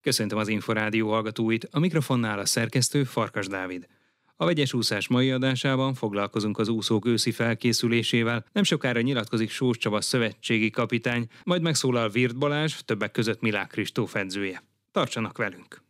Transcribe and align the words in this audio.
Köszöntöm 0.00 0.38
az 0.38 0.48
Inforádió 0.48 1.08
hallgatóit, 1.08 1.68
a 1.70 1.78
mikrofonnál 1.78 2.38
a 2.38 2.46
szerkesztő 2.46 3.04
Farkas 3.04 3.46
Dávid. 3.46 3.86
A 4.36 4.44
vegyes 4.44 4.72
úszás 4.72 5.08
mai 5.08 5.30
adásában 5.30 5.94
foglalkozunk 5.94 6.58
az 6.58 6.68
úszók 6.68 7.06
őszi 7.06 7.32
felkészülésével, 7.32 8.44
nem 8.52 8.62
sokára 8.62 9.00
nyilatkozik 9.00 9.50
Sós 9.50 9.76
Csaba 9.76 10.00
szövetségi 10.00 10.70
kapitány, 10.70 11.26
majd 11.44 11.62
megszólal 11.62 12.08
Virt 12.08 12.38
Balázs, 12.38 12.74
többek 12.84 13.10
között 13.10 13.40
Milák 13.40 13.68
Kristóf 13.68 14.14
edzője. 14.14 14.62
Tartsanak 14.92 15.36
velünk! 15.36 15.82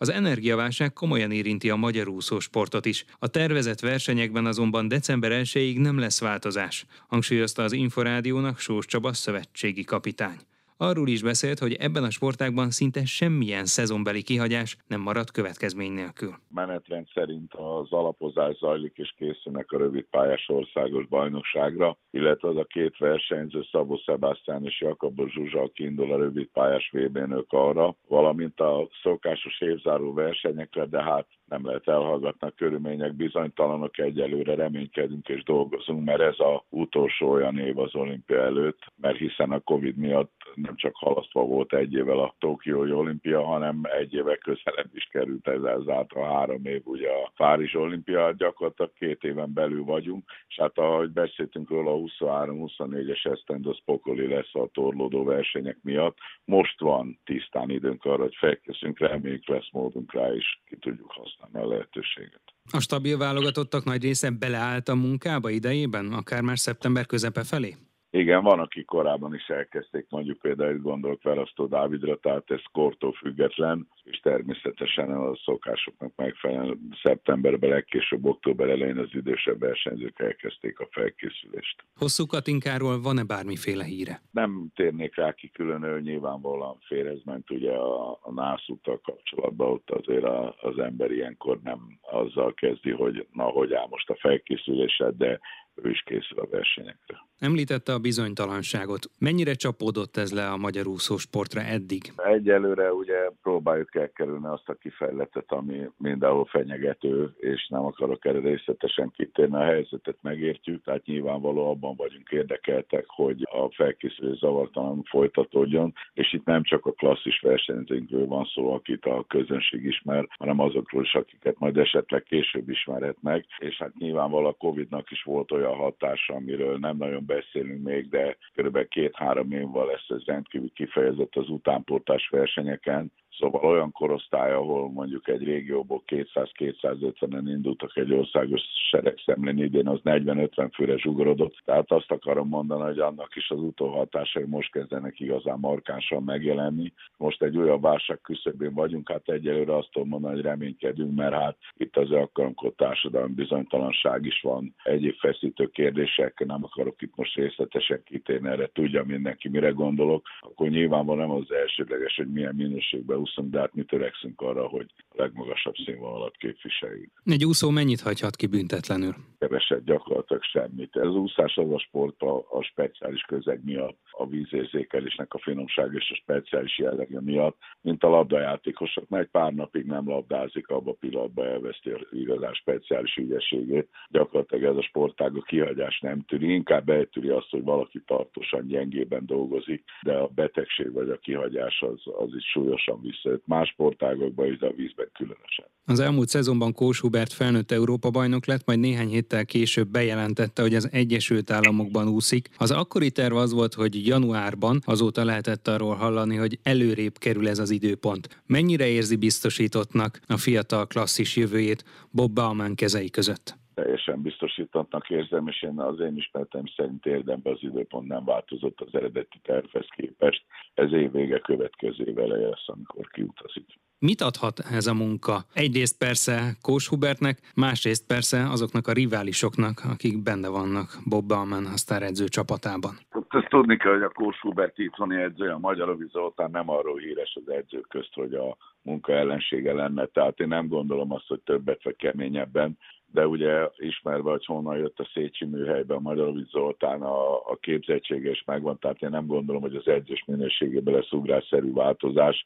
Az 0.00 0.08
energiaválság 0.08 0.92
komolyan 0.92 1.30
érinti 1.30 1.70
a 1.70 1.76
magyar 1.76 2.08
úszósportot 2.08 2.86
is. 2.86 3.04
A 3.18 3.28
tervezett 3.28 3.80
versenyekben 3.80 4.46
azonban 4.46 4.88
december 4.88 5.40
1-ig 5.44 5.80
nem 5.80 5.98
lesz 5.98 6.20
változás, 6.20 6.84
hangsúlyozta 7.06 7.62
az 7.62 7.72
Inforádiónak 7.72 8.58
Sós 8.58 8.86
Csaba 8.86 9.12
szövetségi 9.12 9.84
kapitány. 9.84 10.38
Arról 10.80 11.08
is 11.08 11.22
beszélt, 11.22 11.58
hogy 11.58 11.72
ebben 11.72 12.04
a 12.04 12.10
sportágban 12.10 12.70
szinte 12.70 13.04
semmilyen 13.04 13.64
szezonbeli 13.64 14.22
kihagyás 14.22 14.76
nem 14.86 15.00
marad 15.00 15.30
következmény 15.30 15.92
nélkül. 15.92 16.34
Menetrend 16.54 17.06
szerint 17.14 17.54
az 17.54 17.92
alapozás 17.92 18.56
zajlik 18.56 18.96
és 18.96 19.14
készülnek 19.16 19.72
a 19.72 19.78
rövid 19.78 20.04
pályás 20.10 20.48
országos 20.48 21.06
bajnokságra, 21.06 21.98
illetve 22.10 22.48
az 22.48 22.56
a 22.56 22.64
két 22.64 22.96
versenyző 22.98 23.62
Szabó 23.70 23.96
Sebastian 23.96 24.64
és 24.64 24.80
Jakabos 24.80 25.32
Zsuzsa, 25.32 25.60
aki 25.60 25.84
indul 25.84 26.12
a 26.12 26.16
rövid 26.16 26.46
pályás 26.46 26.90
vb 26.92 27.44
arra, 27.48 27.96
valamint 28.08 28.60
a 28.60 28.88
szokásos 29.02 29.60
évzáró 29.60 30.12
versenyekre, 30.12 30.86
de 30.86 31.02
hát 31.02 31.26
nem 31.48 31.66
lehet 31.66 31.88
elhallgatni 31.88 32.46
a 32.46 32.52
körülmények 32.56 33.14
bizonytalanok, 33.14 33.98
egyelőre 33.98 34.54
reménykedünk 34.54 35.28
és 35.28 35.42
dolgozunk, 35.42 36.04
mert 36.04 36.20
ez 36.20 36.38
a 36.38 36.64
utolsó 36.68 37.30
olyan 37.30 37.58
év 37.58 37.78
az 37.78 37.94
olimpia 37.94 38.42
előtt, 38.42 38.78
mert 38.96 39.16
hiszen 39.16 39.50
a 39.50 39.60
Covid 39.60 39.96
miatt 39.96 40.32
nem 40.54 40.76
csak 40.76 40.96
halasztva 40.96 41.44
volt 41.44 41.74
egy 41.74 41.92
évvel 41.92 42.18
a 42.18 42.34
Tokiói 42.38 42.92
olimpia, 42.92 43.44
hanem 43.44 43.80
egy 43.82 44.14
éve 44.14 44.36
közelebb 44.36 44.90
is 44.94 45.04
került 45.04 45.48
ez 45.48 45.62
ezáltal 45.62 46.24
három 46.34 46.64
év 46.64 46.82
ugye 46.84 47.08
a 47.08 47.32
Párizs 47.36 47.74
olimpia, 47.74 48.32
gyakorlatilag 48.32 48.92
két 48.92 49.24
éven 49.24 49.52
belül 49.52 49.84
vagyunk, 49.84 50.24
és 50.48 50.56
hát 50.56 50.78
ahogy 50.78 51.10
beszéltünk 51.10 51.70
róla, 51.70 51.92
a 51.92 51.98
23-24-es 51.98 53.26
esztend 53.26 53.66
az 53.66 53.78
pokoli 53.84 54.28
lesz 54.28 54.54
a 54.54 54.68
torlódó 54.72 55.24
versenyek 55.24 55.78
miatt. 55.82 56.16
Most 56.44 56.80
van 56.80 57.18
tisztán 57.24 57.70
időnk 57.70 58.04
arra, 58.04 58.22
hogy 58.22 58.36
felkészünk, 58.36 58.98
reméljük 58.98 59.48
lesz 59.48 59.70
módunk 59.72 60.12
rá 60.12 60.34
is, 60.34 60.62
ki 60.66 60.76
tudjuk 60.76 61.10
használni 61.10 61.37
a 61.38 61.66
lehetőséget. 61.66 62.42
A 62.70 62.80
stabil 62.80 63.18
válogatottak 63.18 63.84
nagy 63.84 64.02
része 64.02 64.30
beleállt 64.30 64.88
a 64.88 64.94
munkába 64.94 65.50
idejében, 65.50 66.12
akár 66.12 66.42
már 66.42 66.58
szeptember 66.58 67.06
közepe 67.06 67.44
felé? 67.44 67.76
Igen, 68.18 68.42
van, 68.42 68.58
akik 68.58 68.86
korábban 68.86 69.34
is 69.34 69.46
elkezdték, 69.48 70.06
mondjuk 70.08 70.38
például 70.38 70.78
gondolok 70.78 71.22
Velasztó 71.22 71.66
Dávidra, 71.66 72.16
tehát 72.16 72.50
ez 72.50 72.62
kortól 72.72 73.12
független, 73.12 73.88
és 74.04 74.20
természetesen 74.20 75.10
a 75.10 75.36
szokásoknak 75.36 76.12
megfelelően 76.16 76.96
szeptemberben, 77.02 77.70
legkésőbb 77.70 78.24
október 78.24 78.68
elején 78.68 78.98
az 78.98 79.08
idősebb 79.12 79.58
versenyzők 79.58 80.18
elkezdték 80.18 80.80
a 80.80 80.88
felkészülést. 80.90 81.84
Hosszú 81.96 82.26
Katinkáról 82.26 83.00
van-e 83.00 83.24
bármiféle 83.24 83.84
híre? 83.84 84.20
Nem 84.30 84.70
térnék 84.74 85.16
rá 85.16 85.32
ki 85.32 85.50
külön, 85.50 86.00
nyilvánvalóan 86.02 86.78
férezment 86.80 87.50
ugye 87.50 87.72
a, 87.72 88.10
a 88.10 88.32
nászúttal 88.32 89.00
kapcsolatban, 89.00 89.70
ott 89.70 89.90
azért 89.90 90.24
a, 90.24 90.54
az 90.60 90.78
ember 90.78 91.10
ilyenkor 91.10 91.58
nem 91.62 91.98
azzal 92.00 92.54
kezdi, 92.54 92.90
hogy 92.90 93.26
na, 93.32 93.44
hogy 93.44 93.72
áll 93.72 93.86
most 93.90 94.10
a 94.10 94.16
felkészülésed, 94.20 95.16
de 95.16 95.40
ő 95.74 95.90
is 95.90 96.02
készül 96.06 96.38
a 96.38 96.48
versenyekre. 96.50 97.26
Említette 97.40 97.92
a 97.92 97.98
bizonytalanságot. 97.98 99.10
Mennyire 99.18 99.52
csapódott 99.52 100.16
ez 100.16 100.32
le 100.32 100.50
a 100.50 100.56
magyar 100.56 100.86
úszósportra 100.86 101.60
eddig? 101.60 102.12
Egyelőre 102.16 102.92
ugye 102.92 103.30
próbáljuk 103.42 103.94
elkerülni 103.94 104.46
azt 104.46 104.68
a 104.68 104.74
kifejletet, 104.74 105.52
ami 105.52 105.90
mindenhol 105.96 106.44
fenyegető, 106.44 107.34
és 107.36 107.68
nem 107.68 107.84
akarok 107.84 108.24
erre 108.24 108.38
részletesen 108.38 109.12
kitérni. 109.16 109.54
A 109.54 109.64
helyzetet 109.64 110.16
megértjük, 110.22 110.84
tehát 110.84 111.06
nyilvánvaló 111.06 111.70
abban 111.70 111.94
vagyunk 111.96 112.30
érdekeltek, 112.30 113.04
hogy 113.06 113.42
a 113.42 113.72
felkészülés 113.74 114.38
zavartalan 114.38 115.02
folytatódjon, 115.02 115.94
és 116.14 116.32
itt 116.32 116.44
nem 116.44 116.62
csak 116.62 116.86
a 116.86 116.92
klasszis 116.92 117.40
versenyzőnkről 117.40 118.26
van 118.26 118.44
szó, 118.54 118.72
akit 118.72 119.04
a 119.04 119.24
közönség 119.28 119.84
ismer, 119.84 120.28
hanem 120.38 120.60
azokról 120.60 121.02
is, 121.02 121.14
akiket 121.14 121.58
majd 121.58 121.76
esetleg 121.76 122.22
később 122.22 122.68
ismerhet 122.68 123.16
meg, 123.20 123.44
és 123.58 123.76
hát 123.76 123.98
nyilvánvaló 123.98 124.46
a 124.46 124.52
Covid-nak 124.52 125.10
is 125.10 125.22
volt 125.22 125.52
olyan 125.52 125.74
hatása, 125.74 126.34
amiről 126.34 126.78
nem 126.78 126.96
nagyon 126.96 127.26
beszélünk 127.28 127.82
még, 127.82 128.08
de 128.08 128.36
kb. 128.54 128.88
két-három 128.88 129.52
év 129.52 129.66
lesz 129.72 130.08
ez 130.08 130.24
rendkívül 130.24 130.72
kifejezett 130.74 131.36
az 131.36 131.48
utánportás 131.48 132.28
versenyeken, 132.28 133.12
Szóval 133.38 133.64
olyan 133.64 133.92
korosztály, 133.92 134.52
ahol 134.52 134.90
mondjuk 134.90 135.28
egy 135.28 135.42
régióból 135.42 136.02
200-250-en 136.06 137.42
indultak 137.44 137.96
egy 137.96 138.12
országos 138.12 138.60
seregszemlén, 138.90 139.58
idén 139.58 139.88
az 139.88 140.00
40-50 140.04 140.70
főre 140.74 140.96
zsugorodott. 140.98 141.56
Tehát 141.64 141.90
azt 141.90 142.10
akarom 142.10 142.48
mondani, 142.48 142.82
hogy 142.82 142.98
annak 142.98 143.36
is 143.36 143.50
az 143.50 143.58
utóhatásai 143.58 144.44
most 144.44 144.72
kezdenek 144.72 145.20
igazán 145.20 145.58
markánsan 145.58 146.22
megjelenni. 146.22 146.92
Most 147.16 147.42
egy 147.42 147.56
olyan 147.56 147.80
válság 147.80 148.20
küszöbén 148.20 148.74
vagyunk, 148.74 149.10
hát 149.10 149.28
egyelőre 149.28 149.76
azt 149.76 149.88
tudom 149.92 150.08
mondani, 150.08 150.34
hogy 150.34 150.44
reménykedünk, 150.44 151.14
mert 151.14 151.34
hát 151.34 151.56
itt 151.76 151.96
az 151.96 152.10
akkor 152.10 152.72
társadalmi 152.76 153.34
bizonytalanság 153.34 154.24
is 154.24 154.40
van, 154.40 154.74
egyéb 154.82 155.14
feszítő 155.14 155.66
kérdések, 155.66 156.44
nem 156.46 156.64
akarok 156.64 157.02
itt 157.02 157.16
most 157.16 157.34
részletesen 157.34 158.02
kitérni 158.04 158.48
erre, 158.48 158.70
tudja 158.72 159.04
mindenki, 159.04 159.48
mire 159.48 159.70
gondolok, 159.70 160.26
akkor 160.40 160.68
nyilvánvalóan 160.68 161.28
nem 161.28 161.36
az 161.36 161.52
elsődleges, 161.52 162.16
hogy 162.16 162.32
milyen 162.32 162.54
minőségben 162.54 163.18
úszunk, 163.28 163.50
de 163.50 163.58
hát 163.58 163.74
mi 163.74 163.82
törekszünk 163.82 164.40
arra, 164.40 164.66
hogy 164.66 164.86
a 165.08 165.14
legmagasabb 165.22 165.74
színvonalat 165.84 166.36
képviseljük. 166.36 167.10
Egy 167.24 167.44
úszó 167.44 167.70
mennyit 167.70 168.00
hagyhat 168.00 168.36
ki 168.36 168.46
büntetlenül? 168.46 169.14
Keveset, 169.38 169.84
gyakorlatilag 169.84 170.42
semmit. 170.42 170.96
Ez 170.96 171.08
úszás 171.08 171.56
az 171.56 171.72
a 171.72 171.78
sport 171.78 172.22
a, 172.22 172.36
a 172.36 172.62
speciális 172.62 173.22
közeg 173.22 173.64
miatt, 173.64 173.98
a 174.10 174.26
vízérzékelésnek 174.26 175.34
a 175.34 175.38
finomság 175.38 175.94
és 175.94 176.10
a 176.10 176.14
speciális 176.14 176.78
jellege 176.78 177.20
miatt, 177.20 177.56
mint 177.80 178.04
a 178.04 178.08
labdajátékosok, 178.08 179.08
mert 179.08 179.24
egy 179.24 179.30
pár 179.30 179.52
napig 179.52 179.84
nem 179.84 180.08
labdázik, 180.08 180.68
abba 180.68 180.90
a 180.90 180.96
pillanatban 181.00 181.46
elveszti 181.46 181.90
az 181.90 182.06
igazán 182.10 182.52
speciális 182.52 183.16
ügyességét. 183.16 183.88
Gyakorlatilag 184.10 184.64
ez 184.64 184.76
a 184.76 184.82
sportág 184.82 185.36
a 185.36 185.42
kihagyás 185.42 186.00
nem 186.00 186.24
tűri, 186.24 186.54
inkább 186.54 186.88
eltűri 186.88 187.28
azt, 187.28 187.50
hogy 187.50 187.62
valaki 187.62 188.02
tartósan 188.06 188.66
gyengében 188.66 189.26
dolgozik, 189.26 189.84
de 190.02 190.12
a 190.12 190.26
betegség 190.26 190.92
vagy 190.92 191.10
a 191.10 191.16
kihagyás 191.16 191.82
az, 191.82 192.02
az 192.18 192.34
is 192.34 192.44
súlyosan 192.50 193.00
visszajött. 193.22 193.46
Más 193.46 193.68
sportágokban 193.68 194.46
is, 194.46 194.58
de 194.58 194.66
a 194.66 194.72
vízben 194.76 195.10
különösen. 195.12 195.66
Az 195.84 196.00
elmúlt 196.00 196.28
szezonban 196.28 196.72
Kós 196.72 197.00
Hubert 197.00 197.32
felnőtt 197.32 197.70
Európa 197.70 198.10
bajnok 198.10 198.46
lett, 198.46 198.66
majd 198.66 198.78
néhány 198.78 199.08
héttel 199.08 199.44
később 199.44 199.88
bejelentette, 199.88 200.62
hogy 200.62 200.74
az 200.74 200.88
Egyesült 200.92 201.50
Államokban 201.50 202.08
úszik. 202.08 202.48
Az 202.56 202.70
akkori 202.70 203.10
terv 203.10 203.36
az 203.36 203.52
volt, 203.52 203.74
hogy 203.74 204.06
januárban, 204.06 204.80
azóta 204.84 205.24
lehetett 205.24 205.68
arról 205.68 205.94
hallani, 205.94 206.36
hogy 206.36 206.58
előrébb 206.62 207.18
kerül 207.18 207.48
ez 207.48 207.58
az 207.58 207.70
időpont. 207.70 208.42
Mennyire 208.46 208.86
érzi 208.86 209.16
biztosítottnak 209.16 210.20
a 210.26 210.36
fiatal 210.36 210.86
klasszis 210.86 211.36
jövőjét 211.36 211.84
Bob 212.10 212.32
Bauman 212.32 212.74
kezei 212.74 213.10
között? 213.10 213.58
Teljesen 213.82 214.22
biztosítottnak 214.22 215.10
érzem, 215.10 215.46
és 215.46 215.62
én 215.62 215.80
az 215.80 216.00
én 216.00 216.16
ismeretem 216.16 216.62
szerint 216.76 217.06
érdemben 217.06 217.52
az 217.52 217.62
időpont 217.62 218.08
nem 218.08 218.24
változott 218.24 218.80
az 218.80 218.88
eredeti 218.92 219.40
tervhez 219.42 219.86
képest. 219.96 220.44
Ez 220.74 220.92
év 220.92 221.12
vége 221.12 221.38
következő 221.38 222.04
év 222.04 222.16
lesz, 222.16 222.66
amikor 222.66 223.08
kiutazik. 223.08 223.66
Mit 223.98 224.20
adhat 224.20 224.58
ez 224.58 224.86
a 224.86 224.94
munka? 224.94 225.36
Egyrészt 225.54 225.98
persze 225.98 226.56
Kós 226.62 226.88
Hubertnek, 226.88 227.52
másrészt 227.54 228.06
persze 228.06 228.48
azoknak 228.50 228.86
a 228.86 228.92
riválisoknak, 228.92 229.80
akik 229.92 230.22
benne 230.22 230.48
vannak 230.48 230.88
Bob 231.04 231.26
Bauman 231.26 231.66
edző 232.00 232.28
csapatában. 232.28 232.94
Ezt 233.28 233.48
tudni 233.48 233.76
kell, 233.76 233.92
hogy 233.92 234.02
a 234.02 234.08
Kós 234.08 234.40
Hubert 234.40 234.78
itthoni 234.78 235.16
edző, 235.16 235.48
a 235.48 235.58
Magyar 235.58 235.96
Zoltán 236.12 236.50
nem 236.50 236.70
arról 236.70 236.98
híres 236.98 237.38
az 237.44 237.52
edzők 237.52 237.88
közt, 237.88 238.14
hogy 238.14 238.34
a 238.34 238.56
munka 238.82 239.12
ellensége 239.12 239.72
lenne. 239.72 240.06
Tehát 240.06 240.40
én 240.40 240.48
nem 240.48 240.68
gondolom 240.68 241.12
azt, 241.12 241.26
hogy 241.26 241.40
többet 241.40 241.82
vagy 241.82 241.96
keményebben 241.96 242.78
de 243.12 243.26
ugye 243.26 243.68
ismerve, 243.76 244.30
hogy 244.30 244.44
honnan 244.44 244.76
jött 244.76 244.98
a 244.98 245.08
Szécsi 245.14 245.44
műhelybe 245.44 245.94
a 245.94 246.00
Magyarovic 246.00 246.50
Zoltán, 246.50 247.02
a, 247.02 247.34
a 247.34 247.56
képzettsége 247.60 248.30
is 248.30 248.44
megvan, 248.46 248.78
tehát 248.78 249.02
én 249.02 249.10
nem 249.10 249.26
gondolom, 249.26 249.62
hogy 249.62 249.76
az 249.76 249.88
edzés 249.88 250.24
minőségében 250.26 250.94
lesz 250.94 251.12
ugrásszerű 251.12 251.72
változás. 251.72 252.44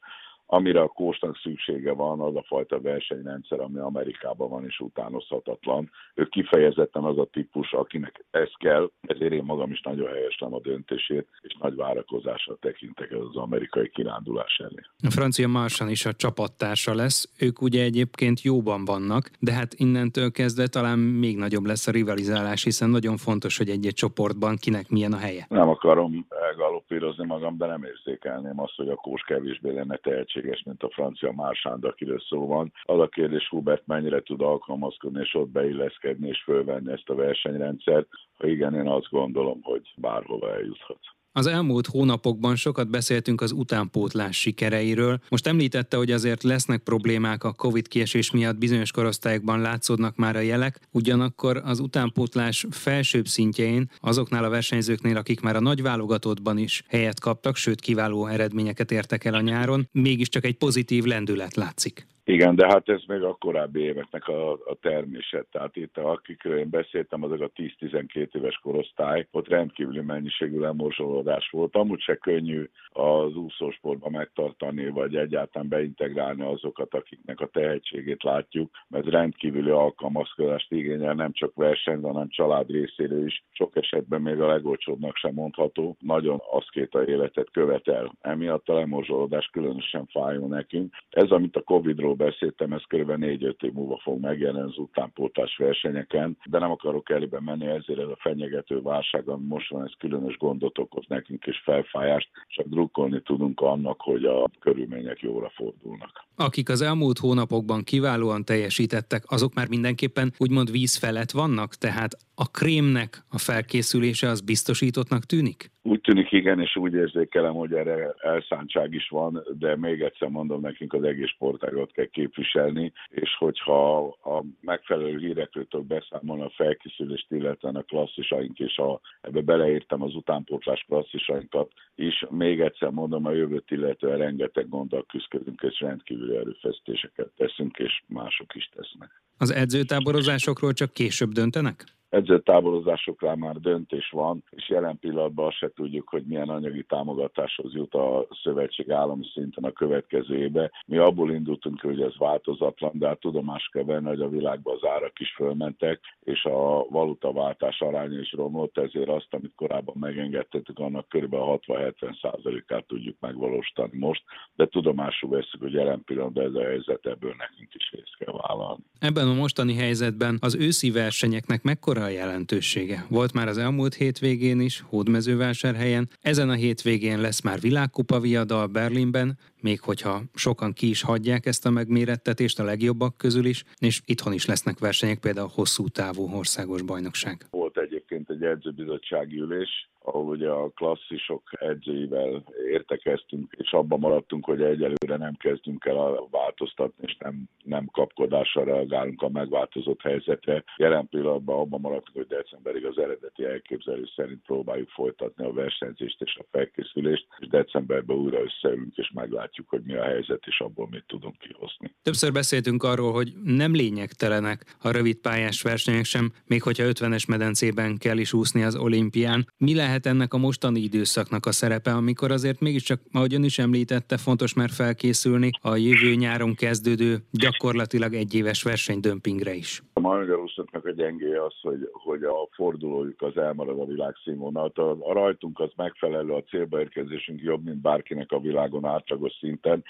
Amire 0.53 0.81
a 0.81 0.87
kósnak 0.87 1.37
szüksége 1.37 1.91
van, 1.91 2.19
az 2.19 2.35
a 2.35 2.43
fajta 2.47 2.81
versenyrendszer, 2.81 3.59
ami 3.59 3.79
Amerikában 3.79 4.49
van 4.49 4.65
és 4.65 4.79
utánozhatatlan. 4.79 5.89
Ő 6.13 6.25
kifejezetten 6.25 7.03
az 7.03 7.17
a 7.17 7.27
típus, 7.31 7.71
akinek 7.71 8.25
ez 8.31 8.49
kell, 8.57 8.91
ezért 9.01 9.31
én 9.31 9.43
magam 9.43 9.71
is 9.71 9.81
nagyon 9.81 10.07
helyeslem 10.07 10.53
a 10.53 10.59
döntését, 10.59 11.27
és 11.41 11.55
nagy 11.59 11.75
várakozással 11.75 12.57
tekintek 12.61 13.11
ez 13.11 13.19
az 13.29 13.35
amerikai 13.35 13.89
kirándulás 13.89 14.57
elé. 14.63 14.81
A 15.07 15.09
francia 15.09 15.47
Marsan 15.47 15.89
is 15.89 16.05
a 16.05 16.13
csapattársa 16.13 16.95
lesz, 16.95 17.33
ők 17.39 17.61
ugye 17.61 17.83
egyébként 17.83 18.41
jóban 18.41 18.85
vannak, 18.85 19.31
de 19.39 19.53
hát 19.53 19.73
innentől 19.73 20.31
kezdve 20.31 20.67
talán 20.67 20.99
még 20.99 21.37
nagyobb 21.37 21.65
lesz 21.65 21.87
a 21.87 21.91
rivalizálás, 21.91 22.63
hiszen 22.63 22.89
nagyon 22.89 23.17
fontos, 23.17 23.57
hogy 23.57 23.69
egy-egy 23.69 23.93
csoportban 23.93 24.55
kinek 24.55 24.89
milyen 24.89 25.13
a 25.13 25.17
helye. 25.17 25.45
Nem 25.49 25.69
akarom 25.69 26.25
legalopírozni 26.29 27.25
magam, 27.25 27.57
de 27.57 27.65
nem 27.65 27.83
érzékelném 27.83 28.59
azt, 28.59 28.75
hogy 28.75 28.89
a 28.89 28.95
kós 28.95 29.21
kevésbé 29.21 29.71
lenne 29.73 29.97
tehetséges, 30.43 30.63
mint 30.63 30.83
a 30.83 30.89
francia 30.89 31.31
Mársánd, 31.31 31.83
akiről 31.83 32.19
szó 32.19 32.47
van. 32.47 32.71
Az 32.83 32.99
a 32.99 33.07
kérdés, 33.07 33.47
Hubert 33.47 33.87
mennyire 33.87 34.21
tud 34.21 34.41
alkalmazkodni, 34.41 35.21
és 35.21 35.33
ott 35.33 35.49
beilleszkedni, 35.49 36.27
és 36.27 36.43
fölvenni 36.43 36.91
ezt 36.91 37.09
a 37.09 37.15
versenyrendszert. 37.15 38.07
Ha 38.37 38.47
igen, 38.47 38.73
én 38.73 38.87
azt 38.87 39.09
gondolom, 39.09 39.59
hogy 39.61 39.93
bárhova 39.97 40.53
eljuthat. 40.53 40.99
Az 41.35 41.45
elmúlt 41.45 41.87
hónapokban 41.87 42.55
sokat 42.55 42.89
beszéltünk 42.89 43.41
az 43.41 43.51
utánpótlás 43.51 44.39
sikereiről. 44.39 45.19
Most 45.29 45.47
említette, 45.47 45.97
hogy 45.97 46.11
azért 46.11 46.43
lesznek 46.43 46.81
problémák 46.81 47.43
a 47.43 47.53
Covid 47.53 47.87
kiesés 47.87 48.31
miatt 48.31 48.57
bizonyos 48.57 48.91
korosztályokban 48.91 49.61
látszódnak 49.61 50.15
már 50.15 50.35
a 50.35 50.39
jelek, 50.39 50.79
ugyanakkor 50.91 51.61
az 51.63 51.79
utánpótlás 51.79 52.65
felsőbb 52.69 53.27
szintjein 53.27 53.89
azoknál 53.99 54.43
a 54.43 54.49
versenyzőknél, 54.49 55.17
akik 55.17 55.39
már 55.39 55.55
a 55.55 55.61
nagy 55.61 55.81
válogatottban 55.81 56.57
is 56.57 56.83
helyet 56.87 57.19
kaptak, 57.19 57.55
sőt 57.55 57.81
kiváló 57.81 58.27
eredményeket 58.27 58.91
értek 58.91 59.25
el 59.25 59.33
a 59.33 59.41
nyáron, 59.41 59.87
mégiscsak 59.91 60.45
egy 60.45 60.57
pozitív 60.57 61.03
lendület 61.03 61.55
látszik. 61.55 62.07
Igen, 62.25 62.55
de 62.55 62.65
hát 62.65 62.89
ez 62.89 63.01
még 63.07 63.21
a 63.21 63.35
korábbi 63.39 63.79
éveknek 63.79 64.27
a, 64.27 64.51
a 64.51 64.77
termése. 64.81 65.45
Tehát 65.51 65.75
itt, 65.75 65.97
akikről 65.97 66.57
én 66.57 66.69
beszéltem, 66.69 67.23
azok 67.23 67.41
a 67.41 67.49
10-12 67.49 68.35
éves 68.35 68.55
korosztály, 68.55 69.27
ott 69.31 69.47
rendkívüli 69.47 70.01
mennyiségű 70.01 70.59
lemorzsolódás 70.59 71.49
volt. 71.49 71.75
Amúgy 71.75 71.99
se 71.99 72.15
könnyű 72.15 72.69
az 72.89 73.35
úszósportban 73.35 74.11
megtartani, 74.11 74.89
vagy 74.89 75.15
egyáltalán 75.15 75.67
beintegrálni 75.67 76.43
azokat, 76.43 76.93
akiknek 76.93 77.39
a 77.39 77.47
tehetségét 77.47 78.23
látjuk, 78.23 78.71
mert 78.87 79.09
rendkívüli 79.09 79.69
alkalmazkodást 79.69 80.71
igényel 80.71 81.13
nem 81.13 81.31
csak 81.31 81.55
verseny, 81.55 82.01
hanem 82.01 82.29
család 82.29 82.69
részéről 82.69 83.25
is. 83.25 83.43
Sok 83.51 83.75
esetben 83.75 84.21
még 84.21 84.39
a 84.39 84.47
legolcsóbbnak 84.47 85.15
sem 85.15 85.33
mondható. 85.33 85.97
Nagyon 85.99 86.41
aszkéta 86.51 87.07
életet 87.07 87.51
követel. 87.51 88.15
Emiatt 88.21 88.69
a 88.69 88.73
lemorzsolódás 88.73 89.49
különösen 89.51 90.05
fájó 90.05 90.47
nekünk. 90.47 90.93
Ez, 91.09 91.29
amit 91.29 91.55
a 91.55 91.61
Covid-ról 91.61 92.11
amiről 92.13 92.31
beszéltem, 92.31 92.73
ez 92.73 92.81
kb. 92.81 93.11
4-5 93.23 93.63
év 93.63 93.71
múlva 93.71 93.99
fog 94.03 94.19
megjelenni 94.19 94.69
az 94.69 94.77
utánpótás 94.77 95.57
versenyeken, 95.57 96.37
de 96.45 96.59
nem 96.59 96.71
akarok 96.71 97.09
elébe 97.09 97.39
menni, 97.39 97.65
ezért 97.65 97.99
ez 97.99 98.07
a 98.07 98.17
fenyegető 98.19 98.81
válság, 98.81 99.27
ami 99.27 99.45
most 99.47 99.69
van, 99.69 99.83
ez 99.83 99.91
különös 99.99 100.37
gondot 100.37 100.77
okoz 100.77 101.05
nekünk 101.07 101.45
és 101.45 101.61
felfájást, 101.63 102.29
csak 102.47 102.65
drukkolni 102.67 103.21
tudunk 103.21 103.61
annak, 103.61 104.01
hogy 104.01 104.23
a 104.25 104.49
körülmények 104.59 105.19
jóra 105.19 105.49
fordulnak. 105.55 106.25
Akik 106.35 106.69
az 106.69 106.81
elmúlt 106.81 107.17
hónapokban 107.17 107.83
kiválóan 107.83 108.45
teljesítettek, 108.45 109.23
azok 109.31 109.53
már 109.53 109.67
mindenképpen 109.67 110.33
úgymond 110.37 110.71
víz 110.71 110.97
felett 110.97 111.31
vannak, 111.31 111.75
tehát 111.75 112.17
a 112.35 112.51
krémnek 112.51 113.23
a 113.29 113.37
felkészülése 113.37 114.27
az 114.27 114.41
biztosítottnak 114.41 115.23
tűnik? 115.23 115.71
Úgy 115.81 116.01
tűnik 116.01 116.31
igen, 116.31 116.59
és 116.59 116.75
úgy 116.75 116.93
érzékelem, 116.93 117.53
hogy 117.53 117.73
erre 117.73 118.13
elszántság 118.21 118.93
is 118.93 119.07
van, 119.09 119.43
de 119.57 119.75
még 119.75 120.01
egyszer 120.01 120.27
mondom, 120.27 120.61
nekünk 120.61 120.93
az 120.93 121.03
egész 121.03 121.29
sportágot 121.29 121.91
kell 121.91 122.05
képviselni, 122.05 122.91
és 123.09 123.35
hogyha 123.37 123.97
a 124.07 124.43
megfelelő 124.61 125.17
hírekről 125.17 125.67
tudok 125.67 125.85
beszámolni 125.85 126.43
a 126.43 126.53
felkészülést, 126.55 127.25
illetve 127.29 127.69
a 127.69 127.81
klasszisaink, 127.81 128.59
és 128.59 128.77
a, 128.77 128.99
ebbe 129.21 129.41
beleértem 129.41 130.01
az 130.01 130.15
utánpótlás 130.15 130.85
klasszisainkat 130.87 131.71
is, 131.95 132.25
még 132.29 132.59
egyszer 132.59 132.89
mondom, 132.89 133.25
a 133.25 133.31
jövőt 133.31 133.71
illetően 133.71 134.17
rengeteg 134.17 134.69
gonddal 134.69 135.05
küzdködünk, 135.05 135.61
és 135.61 135.79
rendkívüli 135.79 136.35
erőfeszítéseket 136.35 137.31
teszünk, 137.37 137.77
és 137.77 138.03
mások 138.07 138.55
is 138.55 138.69
tesznek. 138.75 139.21
Az 139.37 139.51
edzőtáborozásokról 139.51 140.73
csak 140.73 140.93
később 140.93 141.31
döntenek? 141.31 141.83
Edzőtáborozásokra 142.13 143.35
már 143.35 143.55
döntés 143.55 144.09
van, 144.09 144.43
és 144.49 144.69
jelen 144.69 144.99
pillanatban 144.99 145.51
se 145.51 145.71
tudjuk, 145.75 146.09
hogy 146.09 146.23
milyen 146.25 146.49
anyagi 146.49 146.83
támogatáshoz 146.83 147.73
jut 147.73 147.93
a 147.93 148.27
szövetség 148.43 148.91
állami 148.91 149.25
szinten 149.33 149.63
a 149.63 149.71
következő 149.71 150.37
éve. 150.37 150.71
Mi 150.85 150.97
abból 150.97 151.31
indultunk, 151.31 151.81
hogy 151.81 152.01
ez 152.01 152.17
változatlan, 152.17 152.91
de 152.93 153.07
hát 153.07 153.19
tudomást 153.19 153.71
kell 153.71 153.83
venni, 153.83 154.07
hogy 154.07 154.21
a 154.21 154.29
világban 154.29 154.75
az 154.75 154.89
árak 154.89 155.19
is 155.19 155.33
fölmentek, 155.35 155.99
és 156.23 156.43
a 156.43 156.85
valutaváltás 156.89 157.79
aránya 157.79 158.19
is 158.19 158.31
romlott, 158.31 158.77
ezért 158.77 159.09
azt, 159.09 159.27
amit 159.29 159.53
korábban 159.55 159.95
megengedtettük, 159.99 160.79
annak 160.79 161.07
kb. 161.07 161.33
60-70 161.33 162.21
százalékát 162.21 162.85
tudjuk 162.85 163.15
megvalósítani 163.19 163.97
most, 163.97 164.23
de 164.55 164.65
tudomásul 164.65 165.29
veszük, 165.29 165.61
hogy 165.61 165.73
jelen 165.73 166.03
pillanatban 166.05 166.45
ez 166.45 166.53
a 166.53 166.63
helyzet, 166.63 167.05
ebből 167.05 167.35
nekünk 167.37 167.73
is 167.73 167.91
részt 167.91 168.17
kell 168.17 168.33
vállalni. 168.47 168.83
Ebben 168.99 169.27
a 169.27 169.33
mostani 169.33 169.75
helyzetben 169.75 170.37
az 170.41 170.55
őszi 170.55 170.91
versenyeknek 170.91 171.63
mekkora 171.63 172.02
a 172.03 172.09
jelentősége. 172.09 173.05
Volt 173.09 173.33
már 173.33 173.47
az 173.47 173.57
elmúlt 173.57 173.93
hétvégén 173.93 174.59
is, 174.59 174.83
Hódmezővásárhelyen. 174.87 176.09
Ezen 176.21 176.49
a 176.49 176.53
hétvégén 176.53 177.21
lesz 177.21 177.41
már 177.41 177.59
világkupa 177.59 178.19
viadal 178.19 178.67
Berlinben, 178.67 179.37
még 179.61 179.79
hogyha 179.79 180.21
sokan 180.33 180.73
ki 180.73 180.89
is 180.89 181.01
hagyják 181.01 181.45
ezt 181.45 181.65
a 181.65 181.69
megmérettetést 181.69 182.59
a 182.59 182.63
legjobbak 182.63 183.17
közül 183.17 183.45
is, 183.45 183.63
és 183.79 184.01
itthon 184.05 184.33
is 184.33 184.45
lesznek 184.45 184.79
versenyek, 184.79 185.19
például 185.19 185.51
hosszú 185.53 185.87
távú 185.87 186.29
országos 186.33 186.81
bajnokság. 186.81 187.45
Volt 187.49 187.77
egyébként 187.77 188.29
egy 188.29 188.43
edzőbizottsági 188.43 189.39
ülés, 189.39 189.89
ahol 190.03 190.25
ugye 190.25 190.49
a 190.49 190.69
klasszisok 190.69 191.41
edzőivel 191.51 192.43
értekeztünk, 192.71 193.53
és 193.57 193.71
abban 193.71 193.99
maradtunk, 193.99 194.45
hogy 194.45 194.61
egyelőre 194.61 195.17
nem 195.17 195.33
kezdünk 195.33 195.85
el 195.85 196.27
változtatni, 196.31 197.03
és 197.07 197.17
nem, 197.19 197.43
nem 197.63 197.85
kapkodással 197.91 198.65
reagálunk 198.65 199.21
a 199.21 199.29
megváltozott 199.29 200.01
helyzetre. 200.01 200.63
Jelen 200.77 201.07
pillanatban 201.09 201.59
abban 201.59 201.79
maradtunk, 201.79 202.17
hogy 202.17 202.37
decemberig 202.37 202.85
az 202.85 202.97
eredeti 202.97 203.45
elképzelés 203.45 204.13
szerint 204.15 204.41
próbáljuk 204.45 204.89
folytatni 204.89 205.45
a 205.45 205.53
versenyzést 205.53 206.21
és 206.21 206.37
a 206.39 206.45
felkészülést, 206.51 207.27
és 207.39 207.47
decemberben 207.47 208.17
újra 208.17 208.39
összeülünk, 208.41 208.95
és 208.95 209.11
meglátjuk, 209.13 209.69
hogy 209.69 209.81
mi 209.83 209.93
a 209.93 210.03
helyzet, 210.03 210.43
és 210.45 210.59
abból 210.59 210.87
mit 210.91 211.03
tudunk 211.07 211.37
kihozni. 211.37 211.95
Többször 212.01 212.31
beszéltünk 212.31 212.83
arról, 212.83 213.11
hogy 213.11 213.33
nem 213.43 213.73
lényegtelenek 213.73 214.75
a 214.81 214.91
rövid 214.91 215.17
pályás 215.17 215.61
versenyek 215.61 216.03
sem, 216.03 216.31
még 216.45 216.61
hogyha 216.61 216.83
50-es 216.87 217.27
medencében 217.27 217.97
kell 217.97 218.17
is 218.17 218.33
úszni 218.33 218.63
az 218.63 218.75
olimpián. 218.75 219.45
Mi 219.57 219.75
lehet 219.75 219.92
lehet 219.93 220.07
ennek 220.17 220.33
a 220.33 220.37
mostani 220.37 220.79
időszaknak 220.79 221.45
a 221.45 221.51
szerepe, 221.51 221.91
amikor 221.91 222.31
azért 222.31 222.59
mégiscsak, 222.59 222.99
ahogy 223.11 223.33
ön 223.33 223.43
is 223.43 223.59
említette, 223.59 224.17
fontos 224.17 224.53
már 224.53 224.69
felkészülni 224.69 225.49
a 225.61 225.75
jövő 225.75 226.13
nyáron 226.15 226.55
kezdődő 226.55 227.17
gyakorlatilag 227.31 228.13
egyéves 228.13 228.63
versenydömpingre 228.63 229.53
is? 229.53 229.83
A 229.93 229.99
magyarországnak 229.99 230.85
a 230.85 230.91
gyengé 230.91 231.35
az, 231.35 231.53
hogy, 231.61 231.89
hogy 231.91 232.23
a 232.23 232.47
fordulójuk 232.51 233.21
az 233.21 233.37
elmarad 233.37 233.79
a 233.79 233.85
világszínvonalat. 233.85 234.77
A, 234.77 234.89
a 234.99 235.13
rajtunk 235.13 235.59
az 235.59 235.71
megfelelő, 235.75 236.33
a 236.33 236.43
célba 236.43 236.79
érkezésünk 236.79 237.41
jobb, 237.41 237.63
mint 237.63 237.81
bárkinek 237.81 238.31
a 238.31 238.39
világon 238.39 238.85
átlagos 238.85 239.33
szinten, 239.39 239.83